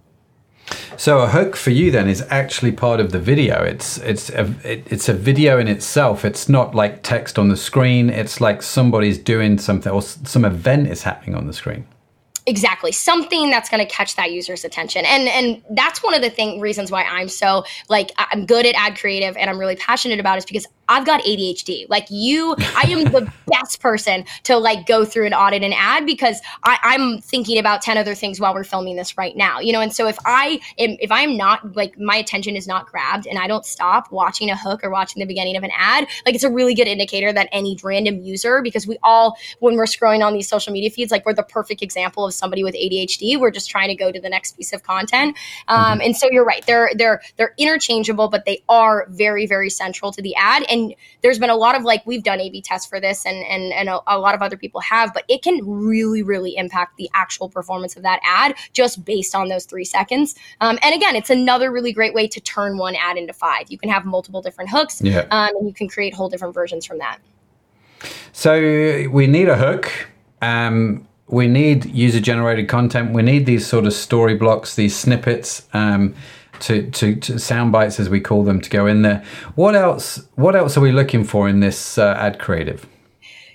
[0.97, 3.63] So a hook for you then is actually part of the video.
[3.63, 6.25] It's it's a it, it's a video in itself.
[6.25, 8.09] It's not like text on the screen.
[8.09, 11.87] It's like somebody's doing something or some event is happening on the screen
[12.47, 12.91] exactly.
[12.91, 15.05] Something that's going to catch that user's attention.
[15.05, 18.75] And and that's one of the thing reasons why i'm so like i'm good at
[18.75, 21.85] ad creative and i'm really passionate about it is because I've got ADHD.
[21.89, 26.05] Like you, I am the best person to like go through and audit an ad
[26.05, 29.59] because I, I'm thinking about 10 other things while we're filming this right now.
[29.59, 32.87] You know, and so if I am if I'm not like my attention is not
[32.87, 36.07] grabbed and I don't stop watching a hook or watching the beginning of an ad,
[36.25, 39.85] like it's a really good indicator that any random user, because we all when we're
[39.85, 43.39] scrolling on these social media feeds, like we're the perfect example of somebody with ADHD.
[43.39, 45.37] We're just trying to go to the next piece of content.
[45.67, 46.01] Um, mm-hmm.
[46.01, 50.21] and so you're right, they're they're they're interchangeable, but they are very, very central to
[50.21, 50.63] the ad.
[50.69, 53.43] And and there's been a lot of like we've done A/B tests for this, and
[53.45, 56.97] and and a, a lot of other people have, but it can really really impact
[56.97, 60.35] the actual performance of that ad just based on those three seconds.
[60.61, 63.69] Um, and again, it's another really great way to turn one ad into five.
[63.69, 65.27] You can have multiple different hooks, yeah.
[65.31, 67.19] um, and you can create whole different versions from that.
[68.31, 69.91] So we need a hook.
[70.41, 73.13] Um, we need user generated content.
[73.13, 75.67] We need these sort of story blocks, these snippets.
[75.73, 76.15] Um,
[76.61, 79.23] to, to, to sound bites as we call them to go in there.
[79.55, 80.27] What else?
[80.35, 82.85] What else are we looking for in this uh, ad creative?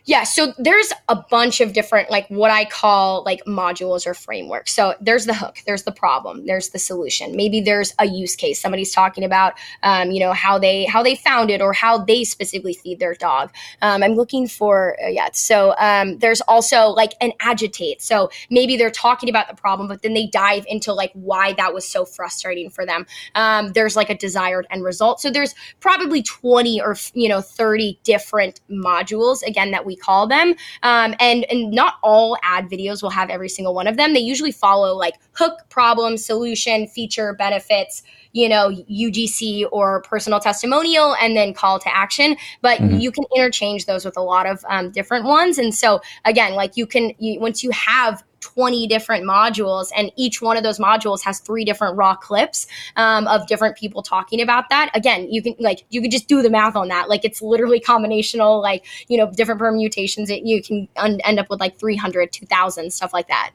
[0.04, 4.72] Yeah, so there's a bunch of different like what I call like modules or frameworks.
[4.74, 7.36] So there's the hook, there's the problem, there's the solution.
[7.36, 8.60] Maybe there's a use case.
[8.60, 12.24] Somebody's talking about, um, you know, how they how they found it or how they
[12.24, 13.52] specifically feed their dog.
[13.80, 15.28] Um, I'm looking for uh, yeah.
[15.34, 18.02] So um, there's also like an agitate.
[18.02, 21.72] So maybe they're talking about the problem, but then they dive into like why that
[21.72, 23.06] was so frustrating for them.
[23.36, 25.20] Um, there's like a desired end result.
[25.20, 30.26] So there's probably 20 or you know 30 different modules again that we we call
[30.26, 30.54] them.
[30.82, 34.14] Um, and and not all ad videos will have every single one of them.
[34.14, 38.02] They usually follow like hook, problem, solution, feature, benefits,
[38.32, 42.36] you know, UGC or personal testimonial, and then call to action.
[42.62, 42.98] But mm-hmm.
[42.98, 45.58] you can interchange those with a lot of um, different ones.
[45.58, 50.42] And so again, like you can you, once you have 20 different modules and each
[50.42, 54.68] one of those modules has three different raw clips um, of different people talking about
[54.68, 54.90] that.
[54.94, 57.08] Again you can like you can just do the math on that.
[57.08, 61.48] Like it's literally combinational like you know different permutations it, you can un- end up
[61.48, 63.52] with like 300 2000 stuff like that.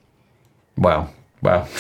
[0.78, 1.10] Wow.
[1.42, 1.68] Wow.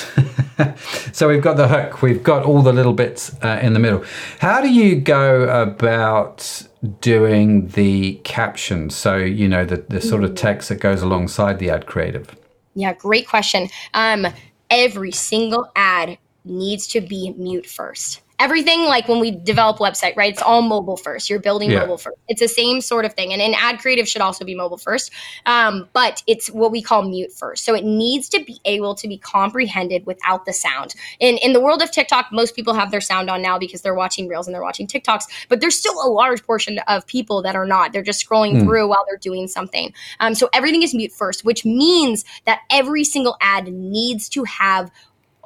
[1.12, 2.02] So we've got the hook.
[2.02, 4.04] We've got all the little bits uh, in the middle.
[4.40, 6.68] How do you go about
[7.02, 11.70] doing the captions so you know the, the sort of text that goes alongside the
[11.70, 12.36] ad creative
[12.78, 13.70] yeah, great question.
[13.94, 14.28] Um,
[14.70, 20.32] every single ad needs to be mute first everything like when we develop website right
[20.32, 21.30] it's all mobile first.
[21.30, 21.80] You're building yeah.
[21.80, 22.18] mobile first.
[22.28, 23.34] It's the same sort of thing.
[23.34, 25.12] And an ad creative should also be mobile first.
[25.46, 27.64] Um, but it's what we call mute first.
[27.64, 30.94] So it needs to be able to be comprehended without the sound.
[31.20, 33.96] In in the world of tiktok most people have their sound on now because they're
[33.96, 37.56] watching reels and they're watching tiktoks but there's still a large portion of people that
[37.56, 37.94] are not.
[37.94, 38.64] They're just scrolling mm.
[38.64, 39.94] through while they're doing something.
[40.20, 44.92] Um, so everything is mute first which means that every single ad needs to have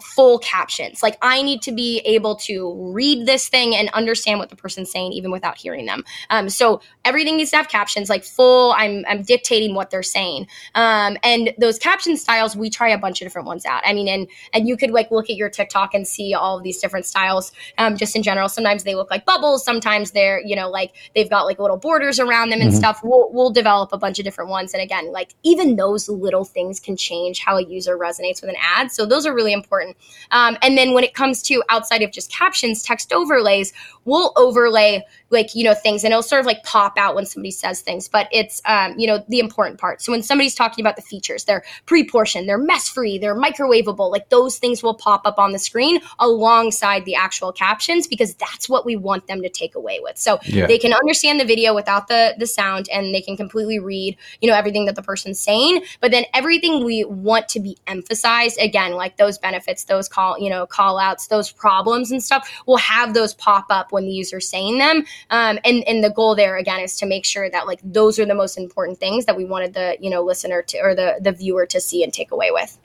[0.04, 1.04] full captions.
[1.04, 4.92] Like I need to be able to read this thing and understand what the person's
[4.92, 6.04] saying even without hearing them.
[6.30, 8.74] Um, so everything needs to have captions, like full.
[8.74, 10.48] I'm I'm dictating what they're saying.
[10.76, 13.82] Um, and those caption styles, we try a bunch of different ones out.
[13.86, 16.64] I mean, and and you could like look at your TikTok and see all of
[16.64, 17.52] these different styles.
[17.78, 19.64] Um, just in general, sometimes they look like bubbles.
[19.64, 22.80] Sometimes they're you know like they've got like little borders around them and mm-hmm.
[22.80, 23.02] stuff.
[23.04, 24.74] We'll we'll develop a bunch of different ones.
[24.74, 28.56] And again, like even those little things can change how a user resonates with an
[28.60, 28.92] ad.
[28.92, 29.91] So those are really important
[30.32, 33.74] um, and then when it comes to outside of just captions, text overlays,
[34.06, 37.52] we'll overlay like you know things and it'll sort of like pop out when somebody
[37.52, 40.96] says things but it's um, you know the important part so when somebody's talking about
[40.96, 45.40] the features they're pre-portioned they're mess free they're microwavable like those things will pop up
[45.40, 49.76] on the screen alongside the actual captions because that's what we want them to take
[49.76, 50.68] away with so yeah.
[50.68, 54.50] they can understand the video without the the sound and they can completely read you
[54.50, 58.94] know everything that the person's saying but then everything we want to be emphasized again
[58.94, 63.14] like those benefits those call you know call outs those problems and stuff will have
[63.14, 66.80] those pop up when the user's saying them um, and and the goal there again
[66.80, 69.74] is to make sure that like those are the most important things that we wanted
[69.74, 72.78] the you know listener to or the the viewer to see and take away with.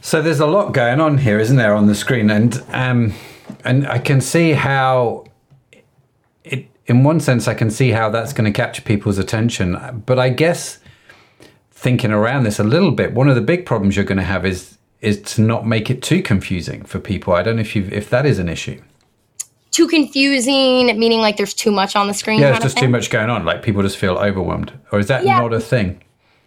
[0.00, 3.14] So there's a lot going on here, isn't there, on the screen, and um,
[3.64, 5.24] and I can see how
[6.44, 6.66] it.
[6.86, 10.30] In one sense, I can see how that's going to capture people's attention, but I
[10.30, 10.80] guess
[11.70, 14.44] thinking around this a little bit, one of the big problems you're going to have
[14.44, 17.34] is is to not make it too confusing for people.
[17.34, 18.80] I don't know if you if that is an issue
[19.72, 22.38] too confusing, meaning like there's too much on the screen.
[22.38, 23.44] Yeah, it's just too much going on.
[23.44, 25.40] Like people just feel overwhelmed, or is that yeah.
[25.40, 26.02] not a thing?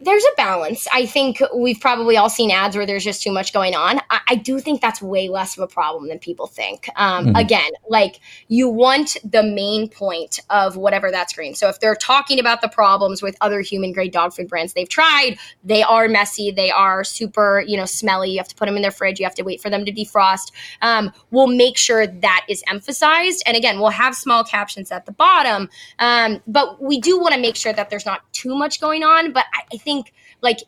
[0.05, 0.87] There's a balance.
[0.93, 3.99] I think we've probably all seen ads where there's just too much going on.
[4.11, 6.87] I, I do think that's way less of a problem than people think.
[6.95, 7.35] Um, mm-hmm.
[7.35, 11.55] Again, like you want the main point of whatever that screen.
[11.55, 14.87] So if they're talking about the problems with other human grade dog food brands they've
[14.87, 18.29] tried, they are messy, they are super, you know, smelly.
[18.29, 19.91] You have to put them in their fridge, you have to wait for them to
[19.91, 20.51] defrost.
[20.83, 23.41] Um, we'll make sure that is emphasized.
[23.47, 25.67] And again, we'll have small captions at the bottom.
[25.97, 29.33] Um, but we do want to make sure that there's not too much going on.
[29.33, 29.94] But I, I think
[30.41, 30.59] like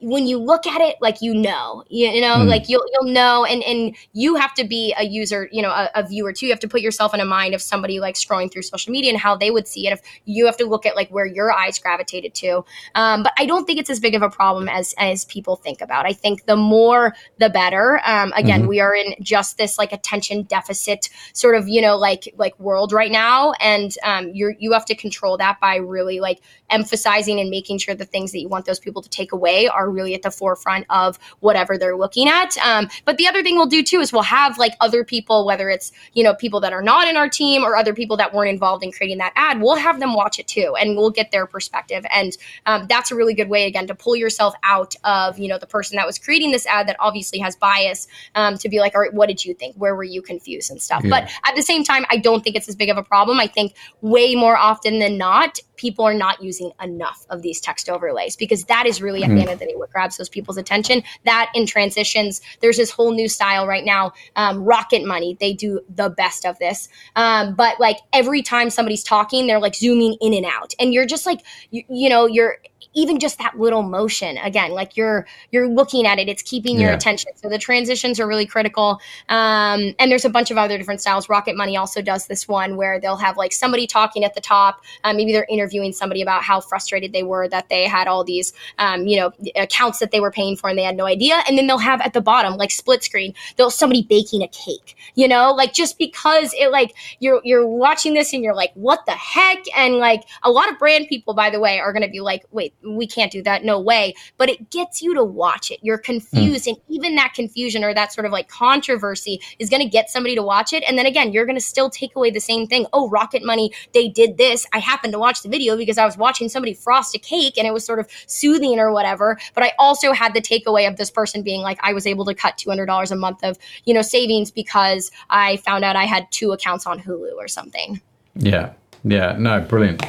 [0.00, 2.46] when you look at it like you know you, know mm.
[2.46, 5.90] like you'll you'll know and and you have to be a user you know a,
[5.94, 6.46] a, viewer too.
[6.46, 9.10] You have to put yourself in a mind of somebody like scrolling through social media
[9.10, 9.94] and how they would see it.
[9.94, 12.64] If you have to look at like where your eyes gravitated to.
[12.94, 15.80] Um, but i don't think it's as big of a problem as as people think
[15.80, 16.04] about.
[16.04, 18.00] I think the more the better.
[18.04, 18.68] Um, again mm-hmm.
[18.68, 22.92] we are in just this like attention deficit sort of you know like like world
[22.92, 23.52] right now.
[23.60, 27.94] And um, you're you have to control that by really like emphasizing and making sure
[27.94, 30.86] the things that you want those people to take away are really at the forefront
[30.90, 32.56] of whatever they're looking at.
[32.58, 35.70] Um, but the other thing we'll do too is we'll have like other people, whether
[35.70, 38.50] it's, you know, people that are not in our team or other people that weren't
[38.50, 41.46] involved in creating that ad, we'll have them watch it too and we'll get their
[41.46, 42.04] perspective.
[42.10, 42.36] And
[42.66, 45.66] um, that's a really good way, again, to pull yourself out of, you know, the
[45.66, 49.00] person that was creating this ad that obviously has bias um, to be like, all
[49.00, 49.76] right, what did you think?
[49.76, 51.02] Where were you confused and stuff?
[51.04, 51.10] Yeah.
[51.10, 53.38] But at the same time, I don't think it's as big of a problem.
[53.40, 57.88] I think way more often than not, people are not using enough of these text
[57.88, 59.36] overlays because that is really at mm-hmm.
[59.36, 61.02] the end of the day what grabs those people's attention.
[61.24, 64.12] That in transitions, there's this whole new style right now.
[64.36, 66.88] Um, Rocket Money, they do the best of this.
[67.14, 71.06] Um, but like every time somebody's talking, they're like zooming in and out, and you're
[71.06, 72.58] just like, you, you know, you're
[72.96, 76.90] even just that little motion again like you're you're looking at it it's keeping your
[76.90, 76.96] yeah.
[76.96, 77.32] attention.
[77.36, 79.00] So the transitions are really critical.
[79.28, 81.28] Um, and there's a bunch of other different styles.
[81.28, 84.82] Rocket money also does this one where they'll have like somebody talking at the top.
[85.04, 88.52] Uh, maybe they're interviewing somebody about how frustrated they were that they had all these
[88.78, 91.42] um, you know accounts that they were paying for and they had no idea.
[91.48, 94.96] And then they'll have at the bottom like split screen they'll somebody baking a cake
[95.16, 95.52] you know?
[95.52, 99.64] Like just because it like you're you're watching this and you're like what the heck?
[99.76, 102.44] And like a lot of brand people by the way are going to be like
[102.52, 103.64] wait we can't do that.
[103.64, 104.14] No way.
[104.36, 105.78] But it gets you to watch it.
[105.82, 106.66] You're confused.
[106.66, 106.68] Mm.
[106.68, 110.34] And even that confusion or that sort of like controversy is going to get somebody
[110.34, 110.84] to watch it.
[110.86, 112.86] And then again, you're going to still take away the same thing.
[112.92, 114.66] Oh, Rocket Money, they did this.
[114.72, 117.66] I happened to watch the video because I was watching somebody frost a cake and
[117.66, 119.38] it was sort of soothing or whatever.
[119.54, 122.34] But I also had the takeaway of this person being like, I was able to
[122.34, 126.52] cut $200 a month of, you know, savings because I found out I had two
[126.52, 128.00] accounts on Hulu or something.
[128.34, 128.72] Yeah.
[129.04, 129.36] Yeah.
[129.38, 130.02] No, brilliant.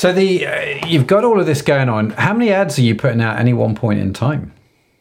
[0.00, 2.08] So the uh, you've got all of this going on.
[2.12, 4.50] How many ads are you putting out any one point in time?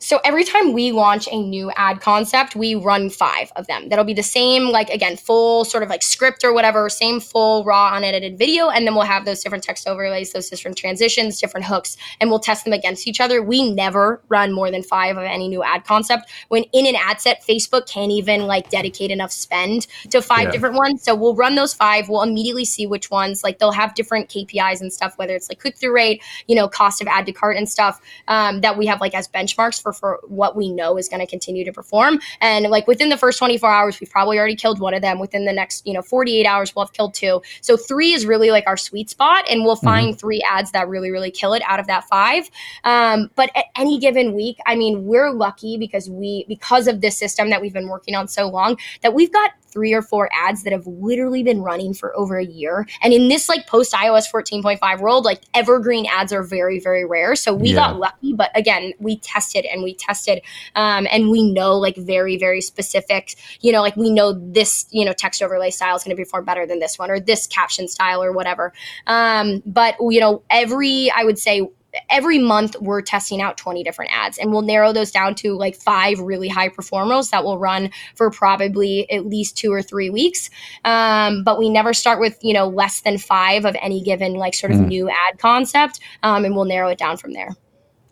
[0.01, 3.89] So every time we launch a new ad concept, we run five of them.
[3.89, 7.65] That'll be the same, like again, full sort of like script or whatever, same full
[7.65, 11.65] raw unedited video, and then we'll have those different text overlays, those different transitions, different
[11.65, 13.43] hooks, and we'll test them against each other.
[13.43, 16.29] We never run more than five of any new ad concept.
[16.47, 20.51] When in an ad set, Facebook can't even like dedicate enough spend to five yeah.
[20.51, 21.03] different ones.
[21.03, 22.07] So we'll run those five.
[22.07, 23.43] We'll immediately see which ones.
[23.43, 26.69] Like they'll have different KPIs and stuff, whether it's like click through rate, you know,
[26.69, 29.91] cost of ad to cart and stuff um, that we have like as benchmarks for
[29.99, 32.19] for what we know is going to continue to perform.
[32.41, 35.19] And like within the first 24 hours, we've probably already killed one of them.
[35.19, 37.41] Within the next, you know, 48 hours, we'll have killed two.
[37.61, 39.85] So three is really like our sweet spot, and we'll mm-hmm.
[39.85, 40.17] find mm-hmm.
[40.17, 42.49] three ads that really, really kill it out of that five.
[42.83, 47.17] Um, but at any given week, I mean, we're lucky because we because of this
[47.17, 50.63] system that we've been working on so long that we've got three or four ads
[50.63, 52.87] that have literally been running for over a year.
[53.01, 57.35] And in this like post iOS 14.5 world, like evergreen ads are very, very rare.
[57.35, 57.75] So we yeah.
[57.75, 60.41] got lucky, but again, we tested and we tested
[60.75, 65.05] um, and we know like very, very specific, you know, like we know this, you
[65.05, 67.87] know, text overlay style is going to perform better than this one or this caption
[67.87, 68.73] style or whatever.
[69.07, 71.69] Um, but, you know, every, I would say,
[72.09, 75.75] every month we're testing out 20 different ads and we'll narrow those down to like
[75.75, 80.49] five really high performers that will run for probably at least two or three weeks
[80.85, 84.53] um, but we never start with you know less than five of any given like
[84.53, 84.87] sort of mm.
[84.87, 87.49] new ad concept um, and we'll narrow it down from there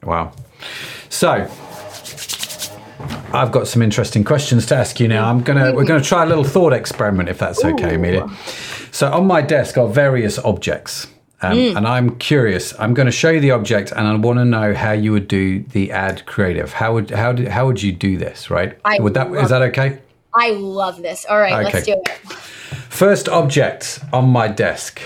[0.03, 0.31] wow
[1.09, 1.49] so
[3.33, 5.29] I've got some interesting questions to ask you now.
[5.29, 8.27] I'm gonna we're gonna try a little thought experiment if that's okay, Amelia.
[8.91, 11.07] So on my desk are various objects.
[11.41, 11.77] Um, mm.
[11.77, 12.77] And I'm curious.
[12.79, 15.27] I'm going to show you the object, and I want to know how you would
[15.27, 16.73] do the ad creative.
[16.73, 18.49] How would how do, how would you do this?
[18.49, 18.77] Right?
[18.83, 19.99] I would that is that okay?
[20.33, 21.25] I love this.
[21.25, 21.73] All right, okay.
[21.73, 22.09] let's do it.
[22.89, 24.99] First object on my desk: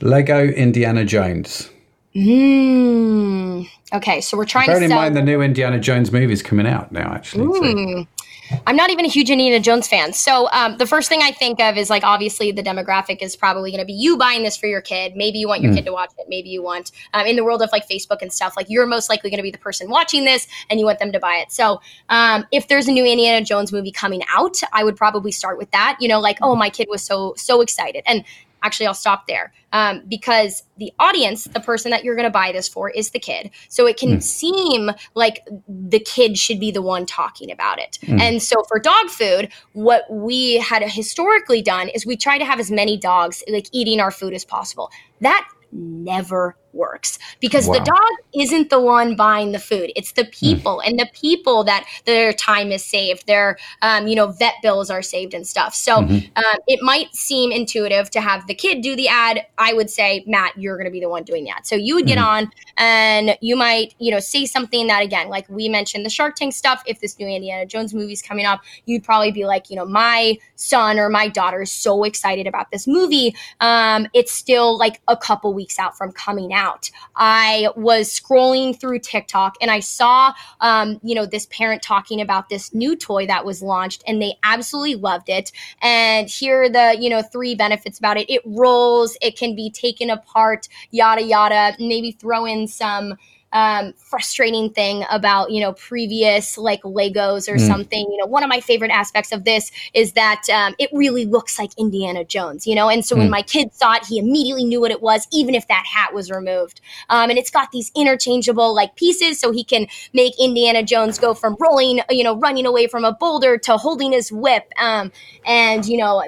[0.00, 1.68] Lego Indiana Jones.
[2.14, 3.62] Hmm.
[3.92, 4.88] Okay, so we're trying Bearing to.
[4.88, 7.12] Bear in mind the new Indiana Jones movie is coming out now.
[7.12, 8.02] Actually, mm.
[8.02, 8.19] so.
[8.66, 10.12] I'm not even a huge Indiana Jones fan.
[10.12, 13.70] So um, the first thing I think of is like obviously the demographic is probably
[13.70, 15.14] going to be you buying this for your kid.
[15.16, 15.76] Maybe you want your mm.
[15.76, 16.26] kid to watch it.
[16.28, 18.54] Maybe you want um, in the world of like Facebook and stuff.
[18.56, 21.12] Like you're most likely going to be the person watching this, and you want them
[21.12, 21.52] to buy it.
[21.52, 25.58] So um, if there's a new Indiana Jones movie coming out, I would probably start
[25.58, 25.96] with that.
[26.00, 28.24] You know, like oh my kid was so so excited, and
[28.62, 32.50] actually i'll stop there um, because the audience the person that you're going to buy
[32.52, 34.22] this for is the kid so it can mm.
[34.22, 38.20] seem like the kid should be the one talking about it mm.
[38.20, 42.58] and so for dog food what we had historically done is we try to have
[42.58, 44.90] as many dogs like eating our food as possible
[45.20, 47.74] that never works because wow.
[47.74, 50.30] the dog isn't the one buying the food it's the hmm.
[50.30, 50.88] people mm.
[50.88, 55.02] and the people that their time is saved their um, you know vet bills are
[55.02, 56.26] saved and stuff so mm-hmm.
[56.36, 60.24] um, it might seem intuitive to have the kid do the ad i would say
[60.26, 62.26] matt you're going to be the one doing that so you would get mm.
[62.26, 66.36] on and you might you know say something that again like we mentioned the shark
[66.36, 69.70] tank stuff if this new indiana jones movie is coming up you'd probably be like
[69.70, 74.32] you know my son or my daughter is so excited about this movie um, it's
[74.32, 76.90] still like a couple weeks out from coming out out.
[77.16, 82.50] I was scrolling through TikTok and I saw, um, you know, this parent talking about
[82.50, 85.50] this new toy that was launched and they absolutely loved it.
[85.80, 88.30] And here are the, you know, three benefits about it.
[88.30, 91.74] It rolls, it can be taken apart, yada, yada.
[91.78, 93.14] Maybe throw in some,
[93.52, 97.66] um, frustrating thing about you know previous like Legos or mm.
[97.66, 98.06] something.
[98.10, 101.58] You know, one of my favorite aspects of this is that um, it really looks
[101.58, 102.66] like Indiana Jones.
[102.66, 103.20] You know, and so mm.
[103.20, 106.14] when my kid saw it, he immediately knew what it was, even if that hat
[106.14, 106.80] was removed.
[107.08, 111.34] Um, and it's got these interchangeable like pieces, so he can make Indiana Jones go
[111.34, 114.72] from rolling, you know, running away from a boulder to holding his whip.
[114.78, 115.12] Um,
[115.44, 116.22] and you know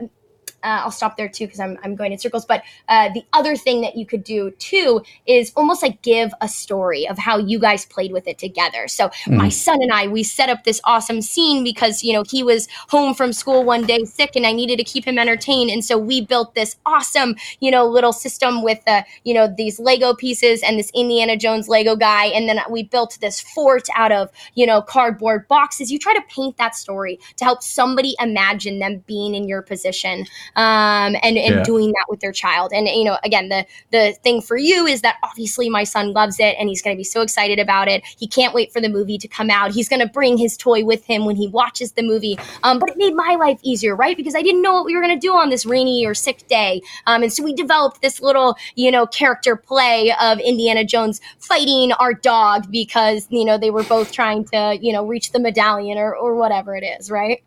[0.62, 2.44] uh, I'll stop there too because I'm, I'm going in circles.
[2.44, 6.48] But uh, the other thing that you could do too is almost like give a
[6.48, 8.88] story of how you guys played with it together.
[8.88, 9.36] So mm.
[9.36, 12.68] my son and I, we set up this awesome scene because, you know, he was
[12.88, 15.70] home from school one day sick and I needed to keep him entertained.
[15.70, 19.78] And so we built this awesome, you know, little system with, uh, you know, these
[19.78, 22.26] Lego pieces and this Indiana Jones Lego guy.
[22.26, 25.90] And then we built this fort out of, you know, cardboard boxes.
[25.90, 30.26] You try to paint that story to help somebody imagine them being in your position
[30.56, 31.62] um, and and yeah.
[31.62, 32.72] doing that with their child.
[32.74, 36.38] And you know, again, the the thing for you is that obviously my son loves
[36.38, 38.04] it and he's going to be so excited about it.
[38.18, 39.72] He can't wait for the movie to come out.
[39.72, 42.38] He's going to bring his toy with him when he watches the movie.
[42.62, 44.16] Um, but it made my life easier, right?
[44.16, 46.46] Because I didn't know what we were going to do on this rainy or sick
[46.48, 51.20] day, um, and so we developed this little you know character play of Indiana Jones
[51.38, 55.40] fighting our dog because you know they were both trying to you know reach the
[55.40, 57.42] medallion or or whatever it is, right?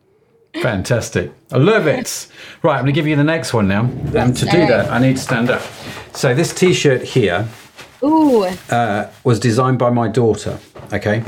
[0.62, 1.32] Fantastic.
[1.52, 2.28] I love it.
[2.64, 3.82] Right, I'm going to give you the next one now.
[3.82, 5.62] And um, to do that, I need to stand up.
[6.14, 7.48] So this T-shirt here
[8.04, 8.46] Ooh.
[8.70, 10.60] Uh, was designed by my daughter.
[10.94, 11.24] Okay,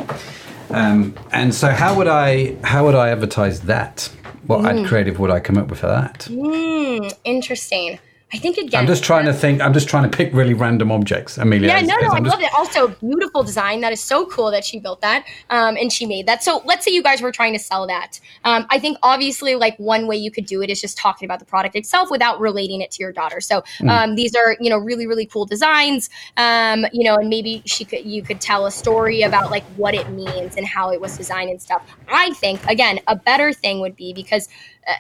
[0.70, 4.10] um, and so how would I how would I advertise that?
[4.46, 4.82] What mm.
[4.82, 6.28] ad creative would I come up with for that?
[6.30, 8.00] Mm, interesting.
[8.34, 8.82] I think again.
[8.82, 9.62] I'm just trying to think.
[9.62, 11.70] I'm just trying to pick really random objects, Amelia.
[11.70, 12.54] Yeah, no, no, I love it.
[12.54, 13.80] Also, beautiful design.
[13.80, 16.44] That is so cool that she built that, um, and she made that.
[16.44, 18.20] So let's say you guys were trying to sell that.
[18.44, 21.40] Um, I think obviously, like one way you could do it is just talking about
[21.40, 23.40] the product itself without relating it to your daughter.
[23.40, 23.90] So mm.
[23.90, 24.16] um, mm.
[24.18, 26.10] these are you know really really cool designs.
[26.36, 29.94] Um, you know, and maybe she could you could tell a story about like what
[29.94, 31.82] it means and how it was designed and stuff.
[32.10, 34.50] I think again a better thing would be because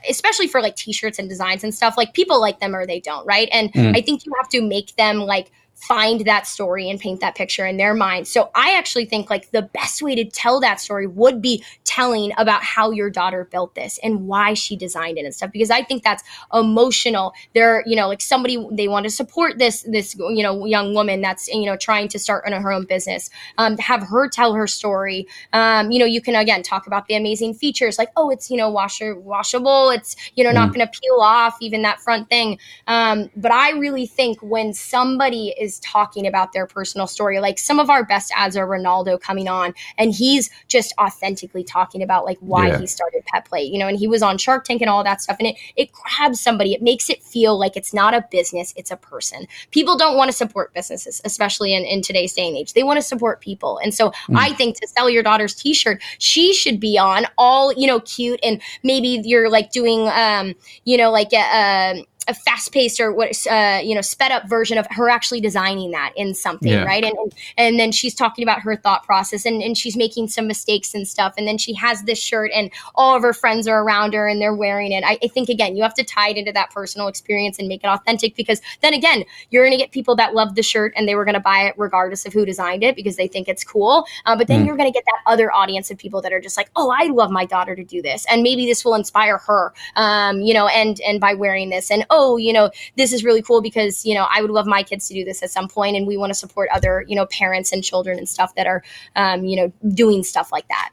[0.09, 3.25] especially for like t-shirts and designs and stuff like people like them or they don't
[3.25, 3.95] right and mm.
[3.95, 7.65] i think you have to make them like find that story and paint that picture
[7.65, 8.27] in their mind.
[8.27, 12.31] So I actually think like the best way to tell that story would be telling
[12.37, 15.83] about how your daughter built this and why she designed it and stuff because I
[15.83, 16.23] think that's
[16.53, 17.33] emotional.
[17.53, 21.21] They're, you know, like somebody they want to support this this you know young woman
[21.21, 23.29] that's you know trying to start her own business.
[23.57, 25.27] Um have her tell her story.
[25.53, 28.57] Um you know, you can again talk about the amazing features like oh, it's you
[28.57, 30.55] know washer washable, it's you know mm.
[30.55, 32.57] not going to peel off even that front thing.
[32.87, 37.39] Um but I really think when somebody is is talking about their personal story.
[37.39, 42.01] Like some of our best ads are Renaldo coming on and he's just authentically talking
[42.01, 42.79] about like why yeah.
[42.79, 45.37] he started PetPlate, you know, and he was on Shark Tank and all that stuff.
[45.39, 46.73] And it it grabs somebody.
[46.73, 49.45] It makes it feel like it's not a business, it's a person.
[49.71, 52.73] People don't want to support businesses, especially in, in today's day and age.
[52.73, 53.77] They want to support people.
[53.79, 54.37] And so mm.
[54.37, 58.39] I think to sell your daughter's t-shirt, she should be on all, you know, cute
[58.43, 60.55] and maybe you're like doing um,
[60.85, 61.95] you know, like a, uh,
[62.27, 65.91] a fast paced or what uh, you know sped up version of her actually designing
[65.91, 66.83] that in something, yeah.
[66.83, 67.03] right?
[67.03, 70.93] And, and then she's talking about her thought process and and she's making some mistakes
[70.93, 74.13] and stuff, and then she has this shirt and all of her friends are around
[74.13, 75.03] her and they're wearing it.
[75.05, 77.83] I, I think again, you have to tie it into that personal experience and make
[77.83, 81.07] it authentic because then again, you're going to get people that love the shirt and
[81.07, 83.63] they were going to buy it regardless of who designed it because they think it's
[83.63, 84.05] cool.
[84.25, 84.67] Uh, but then mm.
[84.67, 87.07] you're going to get that other audience of people that are just like, oh, I
[87.07, 90.67] love my daughter to do this, and maybe this will inspire her, um, you know,
[90.67, 94.13] and and by wearing this, and oh, you know, this is really cool because you
[94.13, 96.31] know I would love my kids to do this at some point, and we want
[96.31, 98.83] to support other you know parents and children and stuff that are
[99.15, 100.91] um, you know doing stuff like that.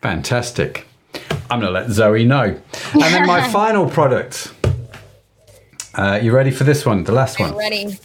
[0.00, 0.86] Fantastic.
[1.50, 2.58] I'm going to let Zoe know.
[2.94, 4.52] And then my final product.
[5.94, 7.04] Uh, you ready for this one?
[7.04, 7.50] The last one.
[7.50, 7.98] I'm ready.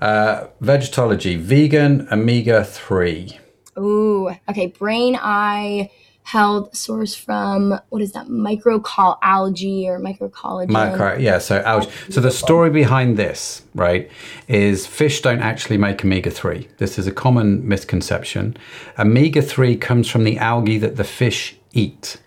[0.00, 3.38] Uh, Vegetology, vegan omega 3.
[3.78, 4.66] Ooh, okay.
[4.68, 5.90] Brain eye
[6.24, 10.70] held source from what is that microcal algae or microcollagen?
[10.70, 11.90] Micro, yeah so algae.
[12.10, 14.10] So the story behind this right
[14.48, 18.56] is fish don't actually make omega-3 this is a common misconception.
[18.98, 22.18] Omega-3 comes from the algae that the fish eat.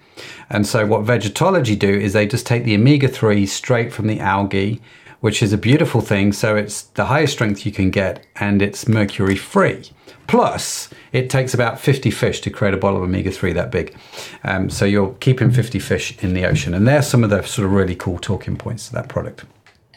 [0.49, 4.81] And so what vegetology do is they just take the omega-3 straight from the algae
[5.21, 6.31] which is a beautiful thing.
[6.31, 9.89] So it's the highest strength you can get and it's mercury free
[10.27, 13.95] Plus, it takes about 50 fish to create a bottle of omega 3 that big.
[14.43, 16.73] Um, so you're keeping 50 fish in the ocean.
[16.73, 19.45] And there's some of the sort of really cool talking points to that product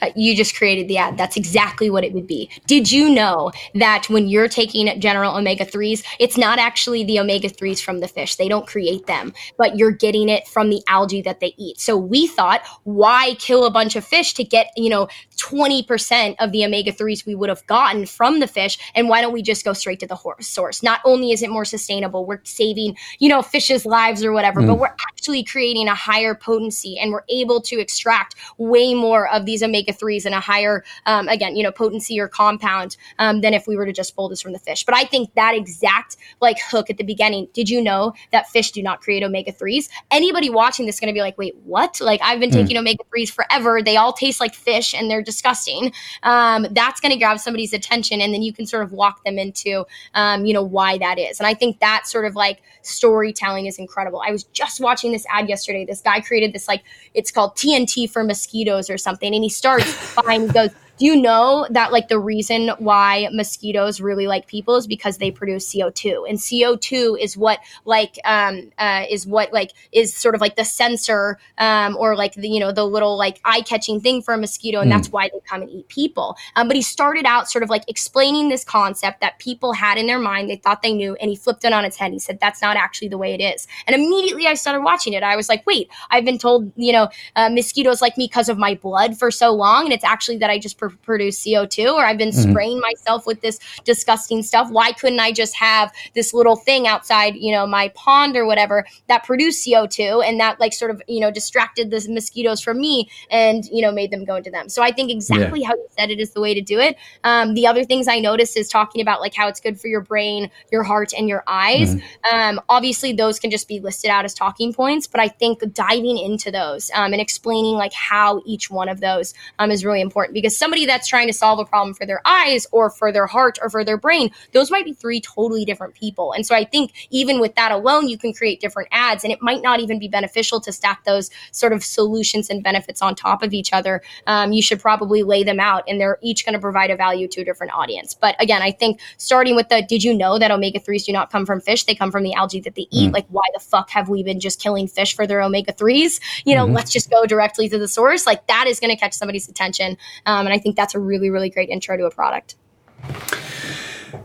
[0.02, 1.16] uh, you just created the ad.
[1.16, 2.50] That's exactly what it would be.
[2.66, 7.48] Did you know that when you're taking general omega 3s, it's not actually the omega
[7.48, 8.36] 3s from the fish?
[8.36, 11.80] They don't create them, but you're getting it from the algae that they eat.
[11.80, 16.52] So we thought, why kill a bunch of fish to get, you know, 20% of
[16.52, 18.78] the omega 3s we would have gotten from the fish?
[18.94, 20.82] And why don't we just go straight to the source?
[20.82, 24.66] Not only is it more sustainable, we're saving, you know, fish's lives or whatever, mm.
[24.66, 29.46] but we're actually creating a higher potency and we're able to extract way more of
[29.46, 33.40] these omega omega 3s and a higher, um, again, you know, potency or compound um,
[33.40, 34.84] than if we were to just pull this from the fish.
[34.84, 38.72] But I think that exact like hook at the beginning, did you know that fish
[38.72, 39.88] do not create omega 3s?
[40.10, 42.00] Anybody watching this is going to be like, wait, what?
[42.00, 42.54] Like, I've been mm.
[42.54, 43.82] taking omega 3s forever.
[43.82, 45.92] They all taste like fish and they're disgusting.
[46.22, 48.20] Um, that's going to grab somebody's attention.
[48.20, 49.84] And then you can sort of walk them into,
[50.14, 51.38] um, you know, why that is.
[51.38, 54.22] And I think that sort of like storytelling is incredible.
[54.26, 55.84] I was just watching this ad yesterday.
[55.84, 56.82] This guy created this, like,
[57.14, 59.34] it's called TNT for mosquitoes or something.
[59.34, 59.50] And he
[59.80, 64.76] starts fine goes do you know that like the reason why mosquitoes really like people
[64.76, 69.72] is because they produce CO2 and CO2 is what like um uh, is what like
[69.92, 73.40] is sort of like the sensor um or like the you know the little like
[73.44, 74.94] eye catching thing for a mosquito and mm.
[74.94, 76.36] that's why they come and eat people.
[76.56, 80.06] Um, but he started out sort of like explaining this concept that people had in
[80.06, 82.40] their mind they thought they knew and he flipped it on its head he said
[82.40, 83.66] that's not actually the way it is.
[83.86, 85.22] And immediately I started watching it.
[85.22, 88.58] I was like wait I've been told you know uh, mosquitoes like me because of
[88.58, 92.04] my blood for so long and it's actually that I just pr- produce CO2 or
[92.04, 92.50] I've been mm-hmm.
[92.50, 94.70] spraying myself with this disgusting stuff.
[94.70, 98.86] Why couldn't I just have this little thing outside, you know, my pond or whatever
[99.08, 103.08] that produced CO2 and that like sort of, you know, distracted the mosquitoes from me
[103.30, 104.68] and, you know, made them go into them.
[104.68, 105.68] So I think exactly yeah.
[105.68, 106.96] how you said it is the way to do it.
[107.24, 110.00] Um, the other things I noticed is talking about like how it's good for your
[110.00, 111.94] brain, your heart, and your eyes.
[111.94, 112.36] Mm-hmm.
[112.36, 116.18] Um, obviously, those can just be listed out as talking points, but I think diving
[116.18, 120.34] into those um, and explaining like how each one of those um, is really important
[120.34, 123.26] because somebody somebody that's trying to solve a problem for their eyes or for their
[123.26, 126.32] heart or for their brain, those might be three totally different people.
[126.32, 129.42] And so I think even with that alone, you can create different ads and it
[129.42, 133.42] might not even be beneficial to stack those sort of solutions and benefits on top
[133.42, 134.02] of each other.
[134.26, 137.26] Um, you should probably lay them out and they're each going to provide a value
[137.28, 138.14] to a different audience.
[138.14, 141.32] But again, I think starting with the did you know that omega 3s do not
[141.32, 141.84] come from fish?
[141.84, 143.10] They come from the algae that they eat.
[143.10, 143.14] Mm.
[143.14, 146.20] Like, why the fuck have we been just killing fish for their omega 3s?
[146.44, 146.74] You know, mm-hmm.
[146.74, 148.26] let's just go directly to the source.
[148.26, 149.96] Like, that is going to catch somebody's attention.
[150.26, 152.56] Um, and I think think that's a really, really great intro to a product.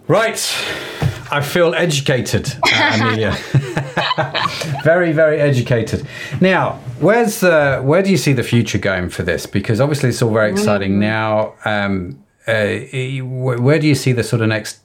[0.07, 0.39] Right.
[1.31, 3.31] I feel educated, uh, Amelia.
[4.83, 6.05] very, very educated.
[6.41, 9.45] Now, where's the, where do you see the future going for this?
[9.45, 10.99] Because obviously it's all very exciting mm.
[10.99, 11.53] now.
[11.63, 12.79] Um, uh,
[13.23, 14.81] where do you see the sort of next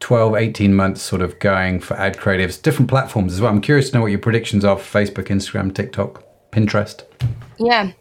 [0.00, 3.50] 12, 18 months sort of going for ad creatives, different platforms as well?
[3.50, 6.22] I'm curious to know what your predictions are for Facebook, Instagram, TikTok,
[6.52, 7.04] Pinterest.
[7.58, 7.92] Yeah.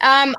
[0.00, 0.34] Um,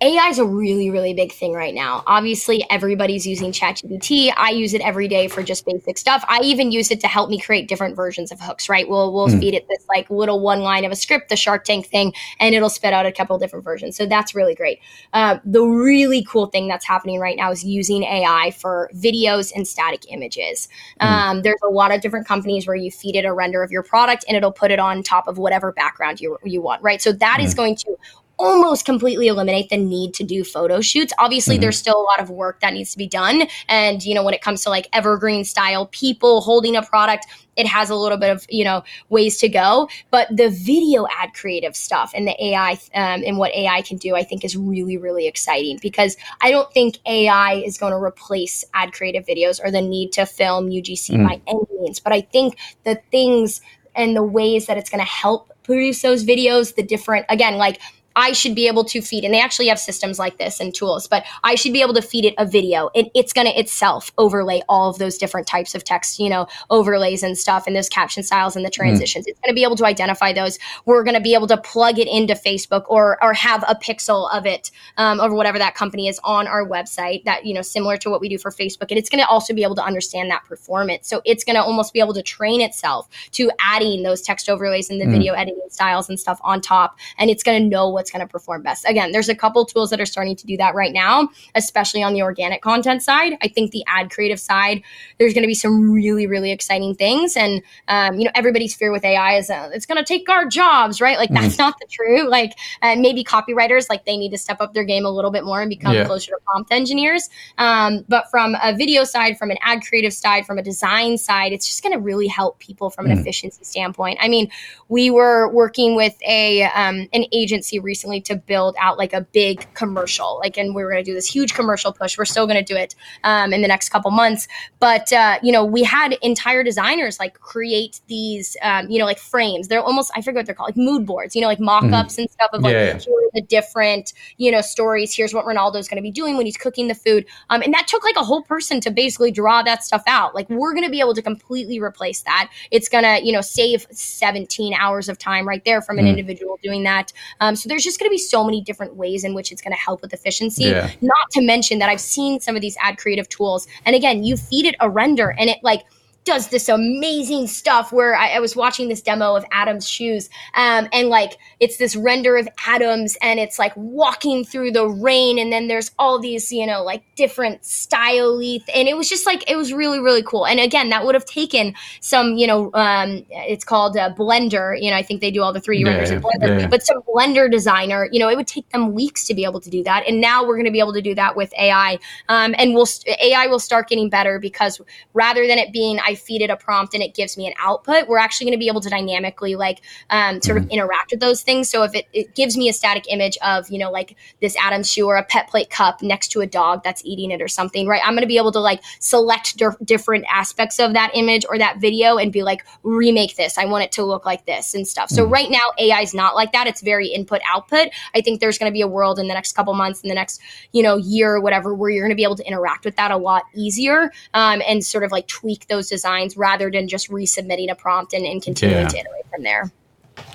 [0.00, 2.02] AI is a really, really big thing right now.
[2.06, 4.30] Obviously, everybody's using ChatGPT.
[4.36, 6.22] I use it every day for just basic stuff.
[6.28, 8.86] I even use it to help me create different versions of hooks, right?
[8.86, 9.40] We'll we'll mm.
[9.40, 12.54] feed it this like little one line of a script, the Shark Tank thing, and
[12.54, 13.96] it'll spit out a couple different versions.
[13.96, 14.80] So that's really great.
[15.14, 19.66] Uh, the really cool thing that's happening right now is using AI for videos and
[19.66, 20.68] static images.
[21.00, 21.06] Mm.
[21.06, 23.82] Um, there's a lot of different companies where you feed it a render of your
[23.82, 27.00] product and it'll put it on top of whatever background you you want, right?
[27.00, 27.44] So that mm.
[27.44, 27.96] is going to
[28.38, 31.12] almost completely eliminate the need to do photo shoots.
[31.18, 31.62] Obviously, mm-hmm.
[31.62, 33.44] there's still a lot of work that needs to be done.
[33.68, 37.26] And, you know, when it comes to like evergreen style people holding a product,
[37.56, 39.88] it has a little bit of, you know, ways to go.
[40.10, 44.14] But the video ad creative stuff and the AI um, and what AI can do,
[44.14, 48.64] I think is really, really exciting because I don't think AI is going to replace
[48.74, 51.26] ad creative videos or the need to film UGC mm.
[51.26, 52.00] by any means.
[52.00, 53.62] But I think the things
[53.94, 57.80] and the ways that it's going to help produce those videos, the different, again, like
[58.16, 61.06] I should be able to feed, and they actually have systems like this and tools,
[61.06, 64.12] but I should be able to feed it a video and it's going to itself
[64.18, 67.88] overlay all of those different types of text, you know, overlays and stuff and those
[67.88, 68.74] caption styles and the mm.
[68.74, 69.26] transitions.
[69.26, 69.30] Mm.
[69.30, 70.58] It's going to be able to identify those.
[70.84, 74.32] We're going to be able to plug it into Facebook or, or have a pixel
[74.32, 77.96] of it um, or whatever that company is on our website that, you know, similar
[77.98, 78.90] to what we do for Facebook.
[78.90, 81.08] And it's going to also be able to understand that performance.
[81.08, 84.90] So it's going to almost be able to train itself to adding those text overlays
[84.90, 85.12] and the mm.
[85.12, 86.98] video editing styles and stuff on top.
[87.18, 88.88] And it's going to know what what's going to perform best.
[88.88, 92.14] Again, there's a couple tools that are starting to do that right now, especially on
[92.14, 93.32] the organic content side.
[93.42, 94.82] I think the ad creative side,
[95.18, 97.36] there's going to be some really, really exciting things.
[97.36, 100.46] And, um, you know, everybody's fear with AI is uh, it's going to take our
[100.46, 101.18] jobs, right?
[101.18, 101.62] Like, that's mm-hmm.
[101.62, 102.28] not the truth.
[102.28, 102.52] Like,
[102.82, 105.60] uh, maybe copywriters, like, they need to step up their game a little bit more
[105.60, 106.04] and become yeah.
[106.04, 107.28] closer to prompt engineers.
[107.58, 111.52] Um, but from a video side, from an ad creative side, from a design side,
[111.52, 113.20] it's just going to really help people from an mm.
[113.20, 114.18] efficiency standpoint.
[114.20, 114.48] I mean,
[114.88, 119.22] we were working with a um, an agency recently recently to build out like a
[119.22, 120.38] big commercial.
[120.42, 122.18] Like, and we were going to do this huge commercial push.
[122.18, 122.94] We're still going to do it
[123.24, 124.48] um, in the next couple months.
[124.80, 129.18] But, uh, you know, we had entire designers like create these, um, you know, like
[129.18, 129.68] frames.
[129.68, 132.14] They're almost, I forget what they're called, like mood boards, you know, like mock ups
[132.14, 132.22] mm-hmm.
[132.22, 132.98] and stuff of like, yeah, yeah.
[132.98, 135.14] here are the different, you know, stories.
[135.14, 137.24] Here's what Renaldo's going to be doing when he's cooking the food.
[137.48, 140.34] Um, and that took like a whole person to basically draw that stuff out.
[140.34, 142.50] Like, we're going to be able to completely replace that.
[142.70, 146.10] It's going to, you know, save 17 hours of time right there from an mm.
[146.10, 147.12] individual doing that.
[147.40, 149.72] Um, so there's just going to be so many different ways in which it's going
[149.72, 150.64] to help with efficiency.
[150.64, 150.90] Yeah.
[151.00, 153.66] Not to mention that I've seen some of these ad creative tools.
[153.86, 155.84] And again, you feed it a render and it like
[156.26, 160.88] does this amazing stuff where I, I, was watching this demo of Adam's shoes, um,
[160.92, 165.52] and like it's this render of Adams, and it's like walking through the rain, and
[165.52, 169.56] then there's all these, you know, like different style and it was just like it
[169.56, 170.46] was really really cool.
[170.46, 174.76] And again, that would have taken some, you know, um, it's called a Blender.
[174.80, 176.66] You know, I think they do all the 3D yeah, renders in Blender, yeah.
[176.66, 179.70] but some Blender designer, you know, it would take them weeks to be able to
[179.70, 181.98] do that, and now we're going to be able to do that with AI,
[182.28, 182.88] um, and we'll
[183.22, 184.80] AI will start getting better because
[185.14, 188.08] rather than it being I feed it a prompt and it gives me an output,
[188.08, 190.66] we're actually going to be able to dynamically like um, sort mm-hmm.
[190.66, 191.68] of interact with those things.
[191.68, 194.90] So if it, it gives me a static image of, you know, like this Adam's
[194.90, 198.00] shoe or a PetPlate cup next to a dog that's eating it or something, right?
[198.04, 201.58] I'm going to be able to like select di- different aspects of that image or
[201.58, 203.58] that video and be like, remake this.
[203.58, 205.10] I want it to look like this and stuff.
[205.10, 205.32] So mm-hmm.
[205.32, 206.66] right now, AI is not like that.
[206.66, 207.88] It's very input output.
[208.14, 210.14] I think there's going to be a world in the next couple months, in the
[210.14, 210.40] next,
[210.72, 213.10] you know, year or whatever, where you're going to be able to interact with that
[213.10, 217.10] a lot easier um, and sort of like tweak those designs designs rather than just
[217.10, 218.88] resubmitting a prompt and, and continuing yeah.
[218.88, 219.70] to iterate from there.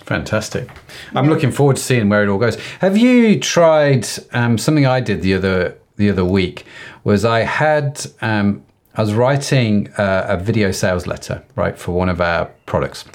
[0.05, 0.69] Fantastic.
[1.15, 1.31] I'm yeah.
[1.31, 2.57] looking forward to seeing where it all goes.
[2.79, 6.65] Have you tried um, something I did the other the other week?
[7.03, 8.63] Was I had um,
[8.95, 13.05] I was writing a, a video sales letter right for one of our products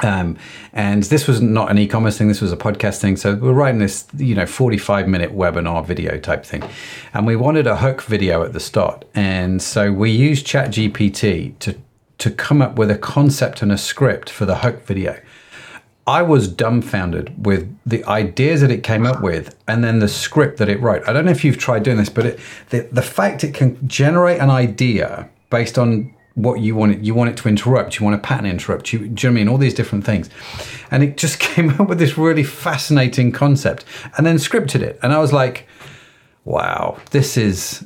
[0.00, 0.36] um,
[0.72, 2.28] and this was not an e-commerce thing.
[2.28, 3.16] This was a podcast thing.
[3.16, 6.64] So we're writing this, you know, 45 minute webinar video type thing.
[7.12, 9.04] And we wanted a hook video at the start.
[9.14, 11.76] And so we used ChatGPT to,
[12.18, 15.20] to come up with a concept and a script for the hook video.
[16.06, 20.58] I was dumbfounded with the ideas that it came up with and then the script
[20.58, 21.06] that it wrote.
[21.06, 22.40] I don't know if you've tried doing this, but it,
[22.70, 27.14] the, the fact it can generate an idea based on what you want it you
[27.14, 29.30] want it to interrupt you want a pattern interrupt you do you know what I
[29.30, 29.48] mean?
[29.48, 30.30] All these different things.
[30.90, 33.84] And it just came up with this really fascinating concept
[34.16, 34.98] and then scripted it.
[35.02, 35.66] And I was like
[36.44, 37.84] wow this is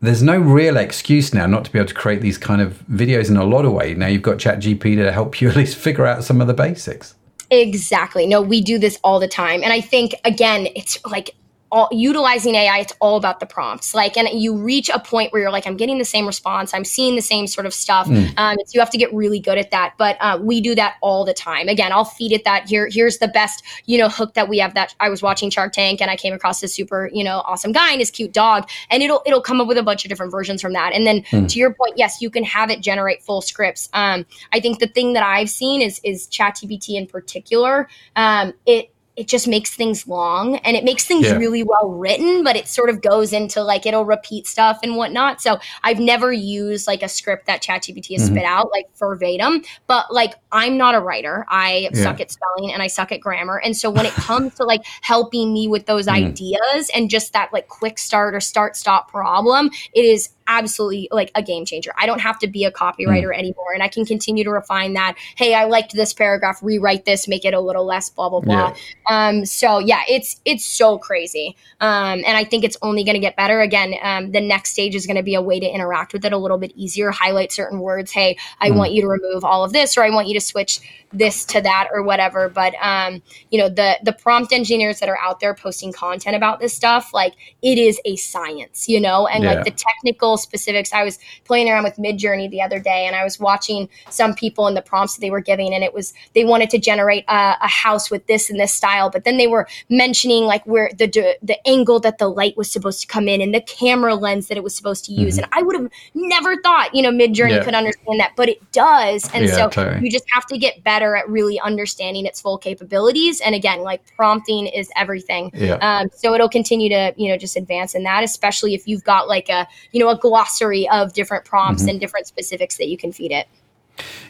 [0.00, 3.30] there's no real excuse now not to be able to create these kind of videos
[3.30, 6.06] in a lot of ways now you've got ChatGPT to help you at least figure
[6.06, 7.14] out some of the basics.
[7.50, 8.26] Exactly.
[8.26, 9.62] No we do this all the time.
[9.62, 11.34] And i think again it's like
[11.72, 13.94] all, utilizing AI, it's all about the prompts.
[13.94, 16.84] Like, and you reach a point where you're like, I'm getting the same response, I'm
[16.84, 18.06] seeing the same sort of stuff.
[18.06, 18.34] Mm.
[18.36, 19.94] Um, you have to get really good at that.
[19.98, 21.68] But uh, we do that all the time.
[21.68, 22.88] Again, I'll feed it that here.
[22.90, 24.74] Here's the best, you know, hook that we have.
[24.74, 27.72] That I was watching Shark Tank and I came across this super, you know, awesome
[27.72, 30.32] guy and his cute dog, and it'll it'll come up with a bunch of different
[30.32, 30.92] versions from that.
[30.92, 31.48] And then mm.
[31.48, 33.88] to your point, yes, you can have it generate full scripts.
[33.92, 37.88] Um, I think the thing that I've seen is is ChatGPT in particular.
[38.14, 41.36] Um, it it just makes things long and it makes things Yeah.
[41.38, 45.40] really well written, but it sort of goes into like it'll repeat stuff and whatnot.
[45.40, 48.34] So I've never used like a script that ChatGPT has Mhm.
[48.34, 51.46] spit out like verbatim, but like I'm not a writer.
[51.48, 52.02] I Yeah.
[52.02, 53.58] suck at spelling and I suck at grammar.
[53.58, 56.12] And so when it comes to like helping me with those Mm.
[56.26, 61.30] ideas and just that like quick start or start stop problem, it is absolutely like
[61.34, 61.92] a game changer.
[61.98, 63.38] I don't have to be a copywriter Mm.
[63.38, 65.16] anymore and I can continue to refine that.
[65.36, 68.72] Hey, I liked this paragraph, rewrite this, make it a little less blah blah blah.
[69.08, 71.56] Um so yeah, it's it's so crazy.
[71.80, 73.94] Um and I think it's only going to get better again.
[74.02, 76.38] Um the next stage is going to be a way to interact with it a
[76.38, 78.76] little bit easier, highlight certain words, hey, I Mm.
[78.76, 80.80] want you to remove all of this or I want you to switch
[81.12, 85.18] this to that or whatever, but um you know, the the prompt engineers that are
[85.18, 89.44] out there posting content about this stuff, like it is a science, you know, and
[89.44, 89.54] Yeah.
[89.54, 90.92] like the technical specifics.
[90.92, 94.66] I was playing around with Midjourney the other day, and I was watching some people
[94.66, 97.54] and the prompts that they were giving, and it was they wanted to generate a,
[97.62, 101.06] a house with this and this style, but then they were mentioning like where the
[101.40, 104.56] the angle that the light was supposed to come in and the camera lens that
[104.56, 105.44] it was supposed to use, Mhm.
[105.44, 107.64] and I would have never thought you know Midjourney Yeah.
[107.64, 110.04] could understand that, but it does, and Yeah, so totally.
[110.04, 113.40] you just have to get better at really understanding its full capabilities.
[113.40, 115.50] And again, like prompting is everything.
[115.52, 115.74] Yeah.
[115.74, 119.28] Um, so it'll continue to, you know, just advance in that, especially if you've got
[119.28, 121.90] like a, you know, a glossary of different prompts Mhm.
[121.90, 123.46] and different specifics that you can feed it.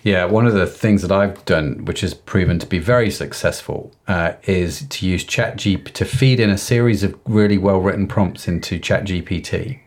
[0.03, 3.91] Yeah, one of the things that I've done, which has proven to be very successful,
[4.07, 8.47] uh, is to use ChatGPT to feed in a series of really well written prompts
[8.47, 9.81] into ChatGPT,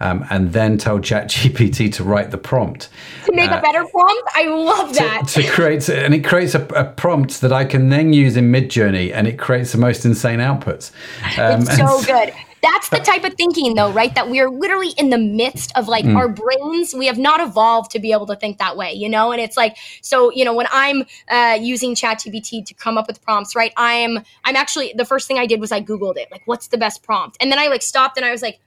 [0.00, 2.88] um, and then tell ChatGPT to write the prompt
[3.26, 5.28] To make Uh, a better prompt, I love that.
[5.28, 9.12] to create, and it creates a, a prompt that I can then use in Midjourney,
[9.12, 10.90] and it creates the most insane outputs.
[11.38, 12.32] Um, it's so good.
[12.62, 14.14] That's the type of thinking, though, right?
[14.14, 16.14] That we are literally in the midst of like Mm.
[16.16, 16.94] our brains.
[16.94, 19.32] We have not evolved to be able to think that way, you know.
[19.32, 23.22] And it's like, so you know, when I'm uh, using ChatGPT to come up with
[23.22, 23.72] prompts, right?
[23.78, 26.76] I'm, I'm actually the first thing I did was I googled it, like, what's the
[26.76, 27.38] best prompt?
[27.40, 28.60] And then I like stopped and I was like,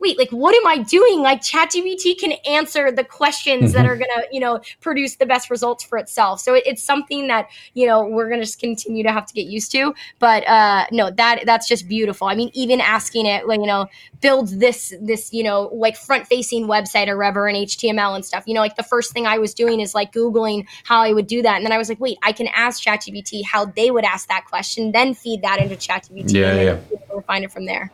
[0.00, 1.20] wait, like, what am I doing?
[1.20, 3.88] Like, ChatGPT can answer the questions that Mhm.
[3.88, 6.40] are gonna, you know, produce the best results for itself.
[6.40, 9.46] So it, it's something that you know we're gonna just continue to have to get
[9.46, 9.94] used to.
[10.18, 12.26] But uh, no, that that's just beautiful.
[12.26, 13.86] I mean, even asking it, like, you know,
[14.20, 18.44] build this this you know like front facing website or whatever in HTML and stuff.
[18.46, 21.26] You know, like the first thing I was doing is like googling how I would
[21.26, 24.04] do that, and then I was like, wait, I can ask ChatGPT how they would
[24.04, 26.32] ask that question, then feed that into ChatGPT.
[26.34, 26.98] Yeah, and yeah.
[26.98, 27.90] to refine it from there.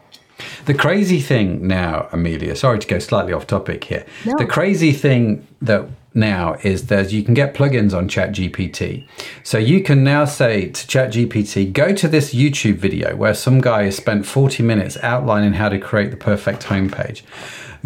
[0.66, 4.04] The crazy thing now, Amelia, sorry to go slightly off topic here.
[4.24, 4.36] No.
[4.36, 9.06] The crazy thing that now is that you can get plugins on ChatGPT.
[9.42, 13.84] So you can now say to ChatGPT, go to this YouTube video where some guy
[13.84, 17.22] has spent 40 minutes outlining how to create the perfect homepage.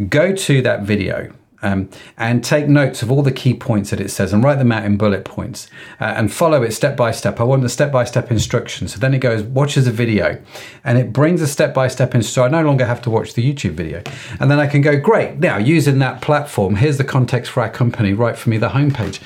[0.09, 1.33] Go to that video.
[1.63, 4.73] Um, and take notes of all the key points that it says and write them
[4.73, 5.69] out in bullet points
[6.01, 7.39] uh, and follow it step by step.
[7.39, 8.95] I want the step by step instructions.
[8.95, 10.41] So then it goes, watches a video
[10.85, 12.31] and it brings a step by step instruction.
[12.31, 14.03] So I no longer have to watch the YouTube video.
[14.39, 17.71] And then I can go, great, now using that platform, here's the context for our
[17.71, 19.21] company, write for me the homepage.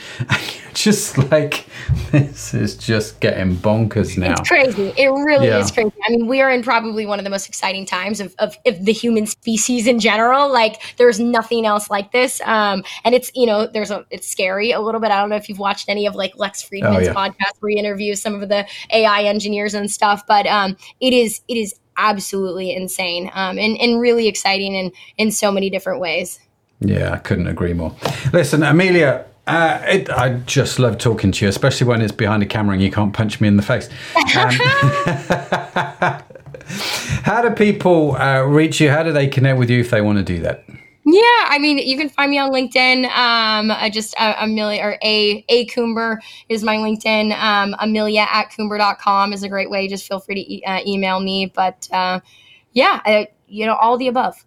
[0.83, 1.67] just like,
[2.11, 4.33] this is just getting bonkers now.
[4.33, 4.93] It's crazy.
[4.97, 5.59] It really Yeah.
[5.61, 5.93] is crazy.
[6.07, 8.85] I mean, we are in probably one of the most exciting times of, of, of
[8.85, 10.53] the human species in general.
[10.53, 12.41] Like, there's nothing else like this.
[12.45, 15.11] Um, and it's, you know, there's a, it's scary a little bit.
[15.11, 17.15] I don't know if you've watched any of like Lex Fridman's Oh, yeah.
[17.15, 21.41] podcast where he interviews some of the AI engineers and stuff, but um, it is,
[21.49, 26.41] it is absolutely insane um, and, and really exciting in, in so many different ways.
[26.81, 27.95] Yeah, I couldn't agree more.
[28.33, 32.47] Listen, Amelia, uh, it, I just love talking to you, especially when it's behind a
[32.47, 33.89] camera and you can't punch me in the face.
[34.37, 34.51] Um,
[37.25, 38.91] how do people uh, reach you?
[38.91, 40.65] How do they connect with you if they want to do that?
[41.07, 43.05] Yeah, I mean, you can find me on LinkedIn.
[43.05, 46.17] Um, I just uh, Amelia or a a Coomber
[46.49, 47.39] is my LinkedIn.
[47.39, 49.87] Um, Amelia at Coomber.com is a great way.
[49.87, 51.53] Just feel free to e- uh, email me.
[51.55, 52.21] But uh,
[52.73, 54.47] yeah, I, you know, all the above.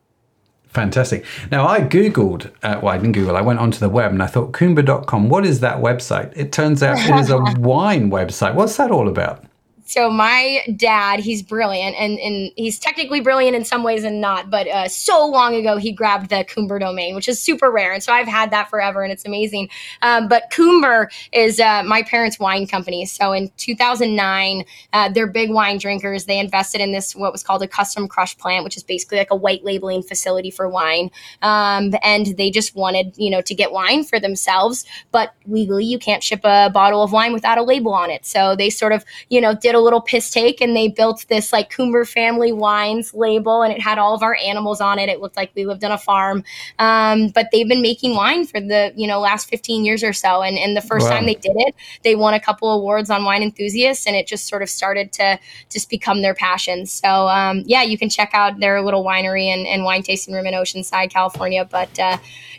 [0.70, 1.26] Fantastic.
[1.52, 4.28] Now, I Googled, uh, well, I didn't Google, I went onto the web and I
[4.28, 6.34] thought, Coomber.com, what is that website?
[6.36, 8.54] It turns out it is a wine website.
[8.54, 9.44] What's that all about?
[9.88, 14.50] So my dad, he's brilliant, and, and he's technically brilliant in some ways and not.
[14.50, 18.04] But uh, so long ago, he grabbed the Coomber domain, which is super rare, and
[18.04, 19.70] so I've had that forever, and it's amazing.
[20.02, 23.06] Um, but Coomber is uh, my parents' wine company.
[23.06, 26.26] So in 2009, uh, they're big wine drinkers.
[26.26, 29.32] They invested in this what was called a custom crush plant, which is basically like
[29.32, 31.12] a white labeling facility for wine.
[31.42, 35.98] Um, and they just wanted, you know, to get wine for themselves, but legally you
[35.98, 38.26] can't ship a bottle of wine without a label on it.
[38.26, 41.54] So they sort of, you know, did a little piss take and they built this
[41.54, 45.10] like Coomber Family Wines label and it had all of our animals on it.
[45.10, 46.44] It looked like we lived on a farm.
[46.80, 50.42] Um, but they've been making wine for the, you know, last 15 years or so.
[50.42, 51.12] And, and the first wow.
[51.12, 54.48] time they did it, they won a couple awards on Wine Enthusiasts and it just
[54.48, 56.86] sort of started to just become their passion.
[56.86, 60.46] So, um, yeah, you can check out their little winery and, and wine tasting room
[60.46, 61.66] in Oceanside, California.
[61.66, 62.18] But uh,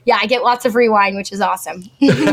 [0.09, 1.85] yeah, I get lots of rewind, which is awesome.
[1.99, 2.25] yeah,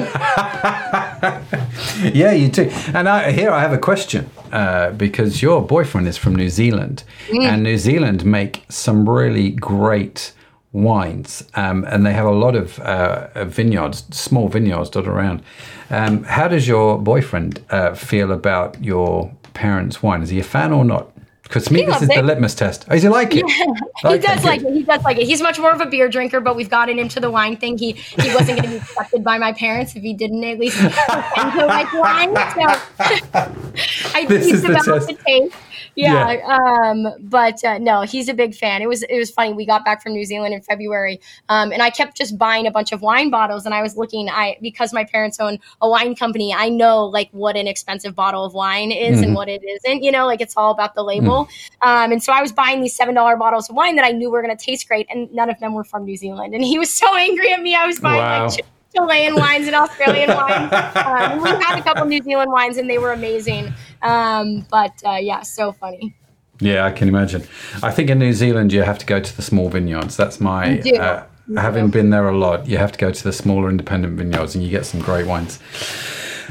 [2.32, 2.70] you do.
[2.94, 7.04] And I, here I have a question uh, because your boyfriend is from New Zealand,
[7.28, 7.44] mm.
[7.44, 10.32] and New Zealand make some really great
[10.72, 15.44] wines, um, and they have a lot of uh, vineyards, small vineyards dotted around.
[15.90, 20.22] Um, how does your boyfriend uh, feel about your parents' wine?
[20.22, 21.12] Is he a fan or not?
[21.46, 22.16] Because to me, this is it.
[22.16, 22.86] the litmus test.
[22.90, 23.46] Oh, does he like it?
[23.56, 23.66] Yeah.
[24.04, 24.74] Like he does like it.
[24.74, 25.26] He does like it.
[25.26, 27.78] He's much more of a beer drinker, but we've gotten him to the wine thing.
[27.78, 30.82] He he wasn't going to be accepted by my parents if he didn't at least
[30.84, 32.36] like wine.
[32.36, 32.62] So
[34.14, 35.56] I this he's about the, the taste
[35.96, 36.58] yeah, yeah.
[36.58, 38.82] Um, but uh, no, he's a big fan.
[38.82, 39.54] It was it was funny.
[39.54, 41.20] We got back from New Zealand in February,
[41.50, 43.66] um, and I kept just buying a bunch of wine bottles.
[43.66, 47.30] And I was looking, I because my parents own a wine company, I know like
[47.32, 49.24] what an expensive bottle of wine is mm-hmm.
[49.24, 50.04] and what it isn't.
[50.04, 51.48] You know, like it's all about the label.
[51.82, 52.06] Mm.
[52.06, 54.30] Um, and so I was buying these seven dollar bottles of wine that I knew
[54.30, 56.54] were going to taste great, and none of them were from New Zealand.
[56.54, 57.76] And he was so angry at me.
[57.76, 58.48] I was buying wow.
[58.48, 58.66] like.
[58.96, 60.72] Chilean wines and Australian wines.
[60.74, 63.74] Um, we had a couple New Zealand wines and they were amazing.
[64.02, 66.16] Um, but uh, yeah, so funny.
[66.60, 67.44] Yeah, I can imagine.
[67.84, 70.16] I think in New Zealand you have to go to the small vineyards.
[70.16, 71.26] That's my uh,
[71.58, 72.68] having been there a lot.
[72.68, 75.60] You have to go to the smaller independent vineyards, and you get some great wines.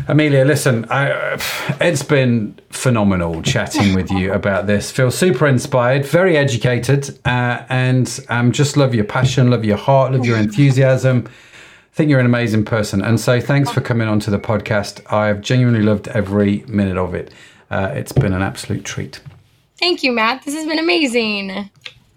[0.09, 1.39] Amelia, listen, I,
[1.81, 4.91] it's been phenomenal chatting with you about this.
[4.91, 10.13] Feel super inspired, very educated, uh, and um, just love your passion, love your heart,
[10.13, 11.29] love your enthusiasm
[11.95, 13.03] think you're an amazing person.
[13.03, 15.01] And so thanks for coming onto the podcast.
[15.13, 17.33] I've genuinely loved every minute of it.
[17.71, 19.21] Uh, it's been an absolute treat.
[19.79, 20.45] Thank you, Matt.
[20.45, 21.71] This has been amazing.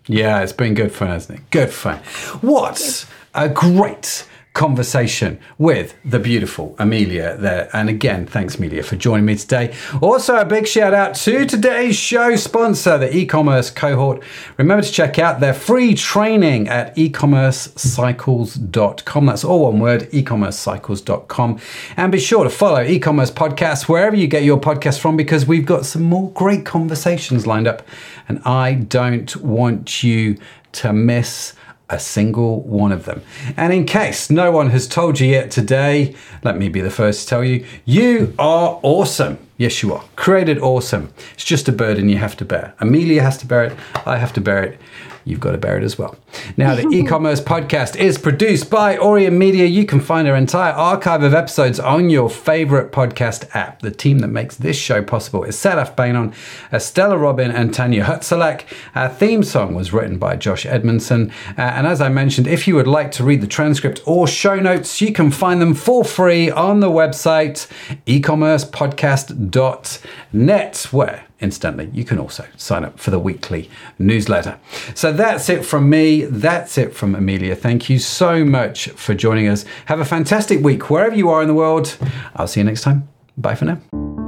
[0.07, 1.49] Yeah, it's been good fun, hasn't it?
[1.51, 1.97] Good fun.
[2.41, 3.05] What
[3.35, 4.27] a great
[4.57, 7.69] conversation with the beautiful Amelia there.
[7.73, 9.75] And again, thanks, Amelia, for joining me today.
[10.01, 14.23] Also, a big shout out to today's show sponsor, the e commerce cohort.
[14.57, 19.25] Remember to check out their free training at ecommercecycles.com.
[19.27, 21.59] That's all one word, ecommercecycles.com.
[21.95, 25.45] And be sure to follow e commerce podcasts wherever you get your podcast from because
[25.45, 27.83] we've got some more great conversations lined up.
[28.27, 30.39] And I don't want you
[30.73, 31.53] to miss
[31.89, 33.21] a single one of them.
[33.55, 37.21] And in case no one has told you yet today, let me be the first
[37.21, 39.39] to tell you you are awesome.
[39.57, 40.03] Yes, you are.
[40.15, 41.11] Created awesome.
[41.33, 42.75] It's just a burden you have to bear.
[42.79, 43.77] Amelia has to bear it.
[44.05, 44.79] I have to bear it
[45.27, 46.15] you've got to bear it as well.
[46.55, 49.65] Now, the e commerce podcast is produced by Orion Media.
[49.65, 53.81] You can find our entire archive of episodes on your favorite podcast app.
[53.81, 56.33] The team that makes this show possible is Sadaf Bainon,
[56.71, 58.63] Estella Robin, and Tanya Hutzalek.
[58.95, 61.31] Our theme song was written by Josh Edmundson.
[61.57, 64.55] Uh, and as I mentioned, if you would like to read the transcript or show
[64.55, 67.67] notes, you can find them for free on the website
[68.05, 71.89] ecommercepodcast.net, where instantly.
[71.93, 73.69] You can also sign up for the weekly
[73.99, 74.59] newsletter.
[74.95, 76.25] So that's it from me.
[76.25, 77.55] That's it from Amelia.
[77.55, 79.65] Thank you so much for joining us.
[79.85, 81.97] Have a fantastic week wherever you are in the world.
[82.35, 83.07] I'll see you next time.
[83.37, 84.26] Bye for now.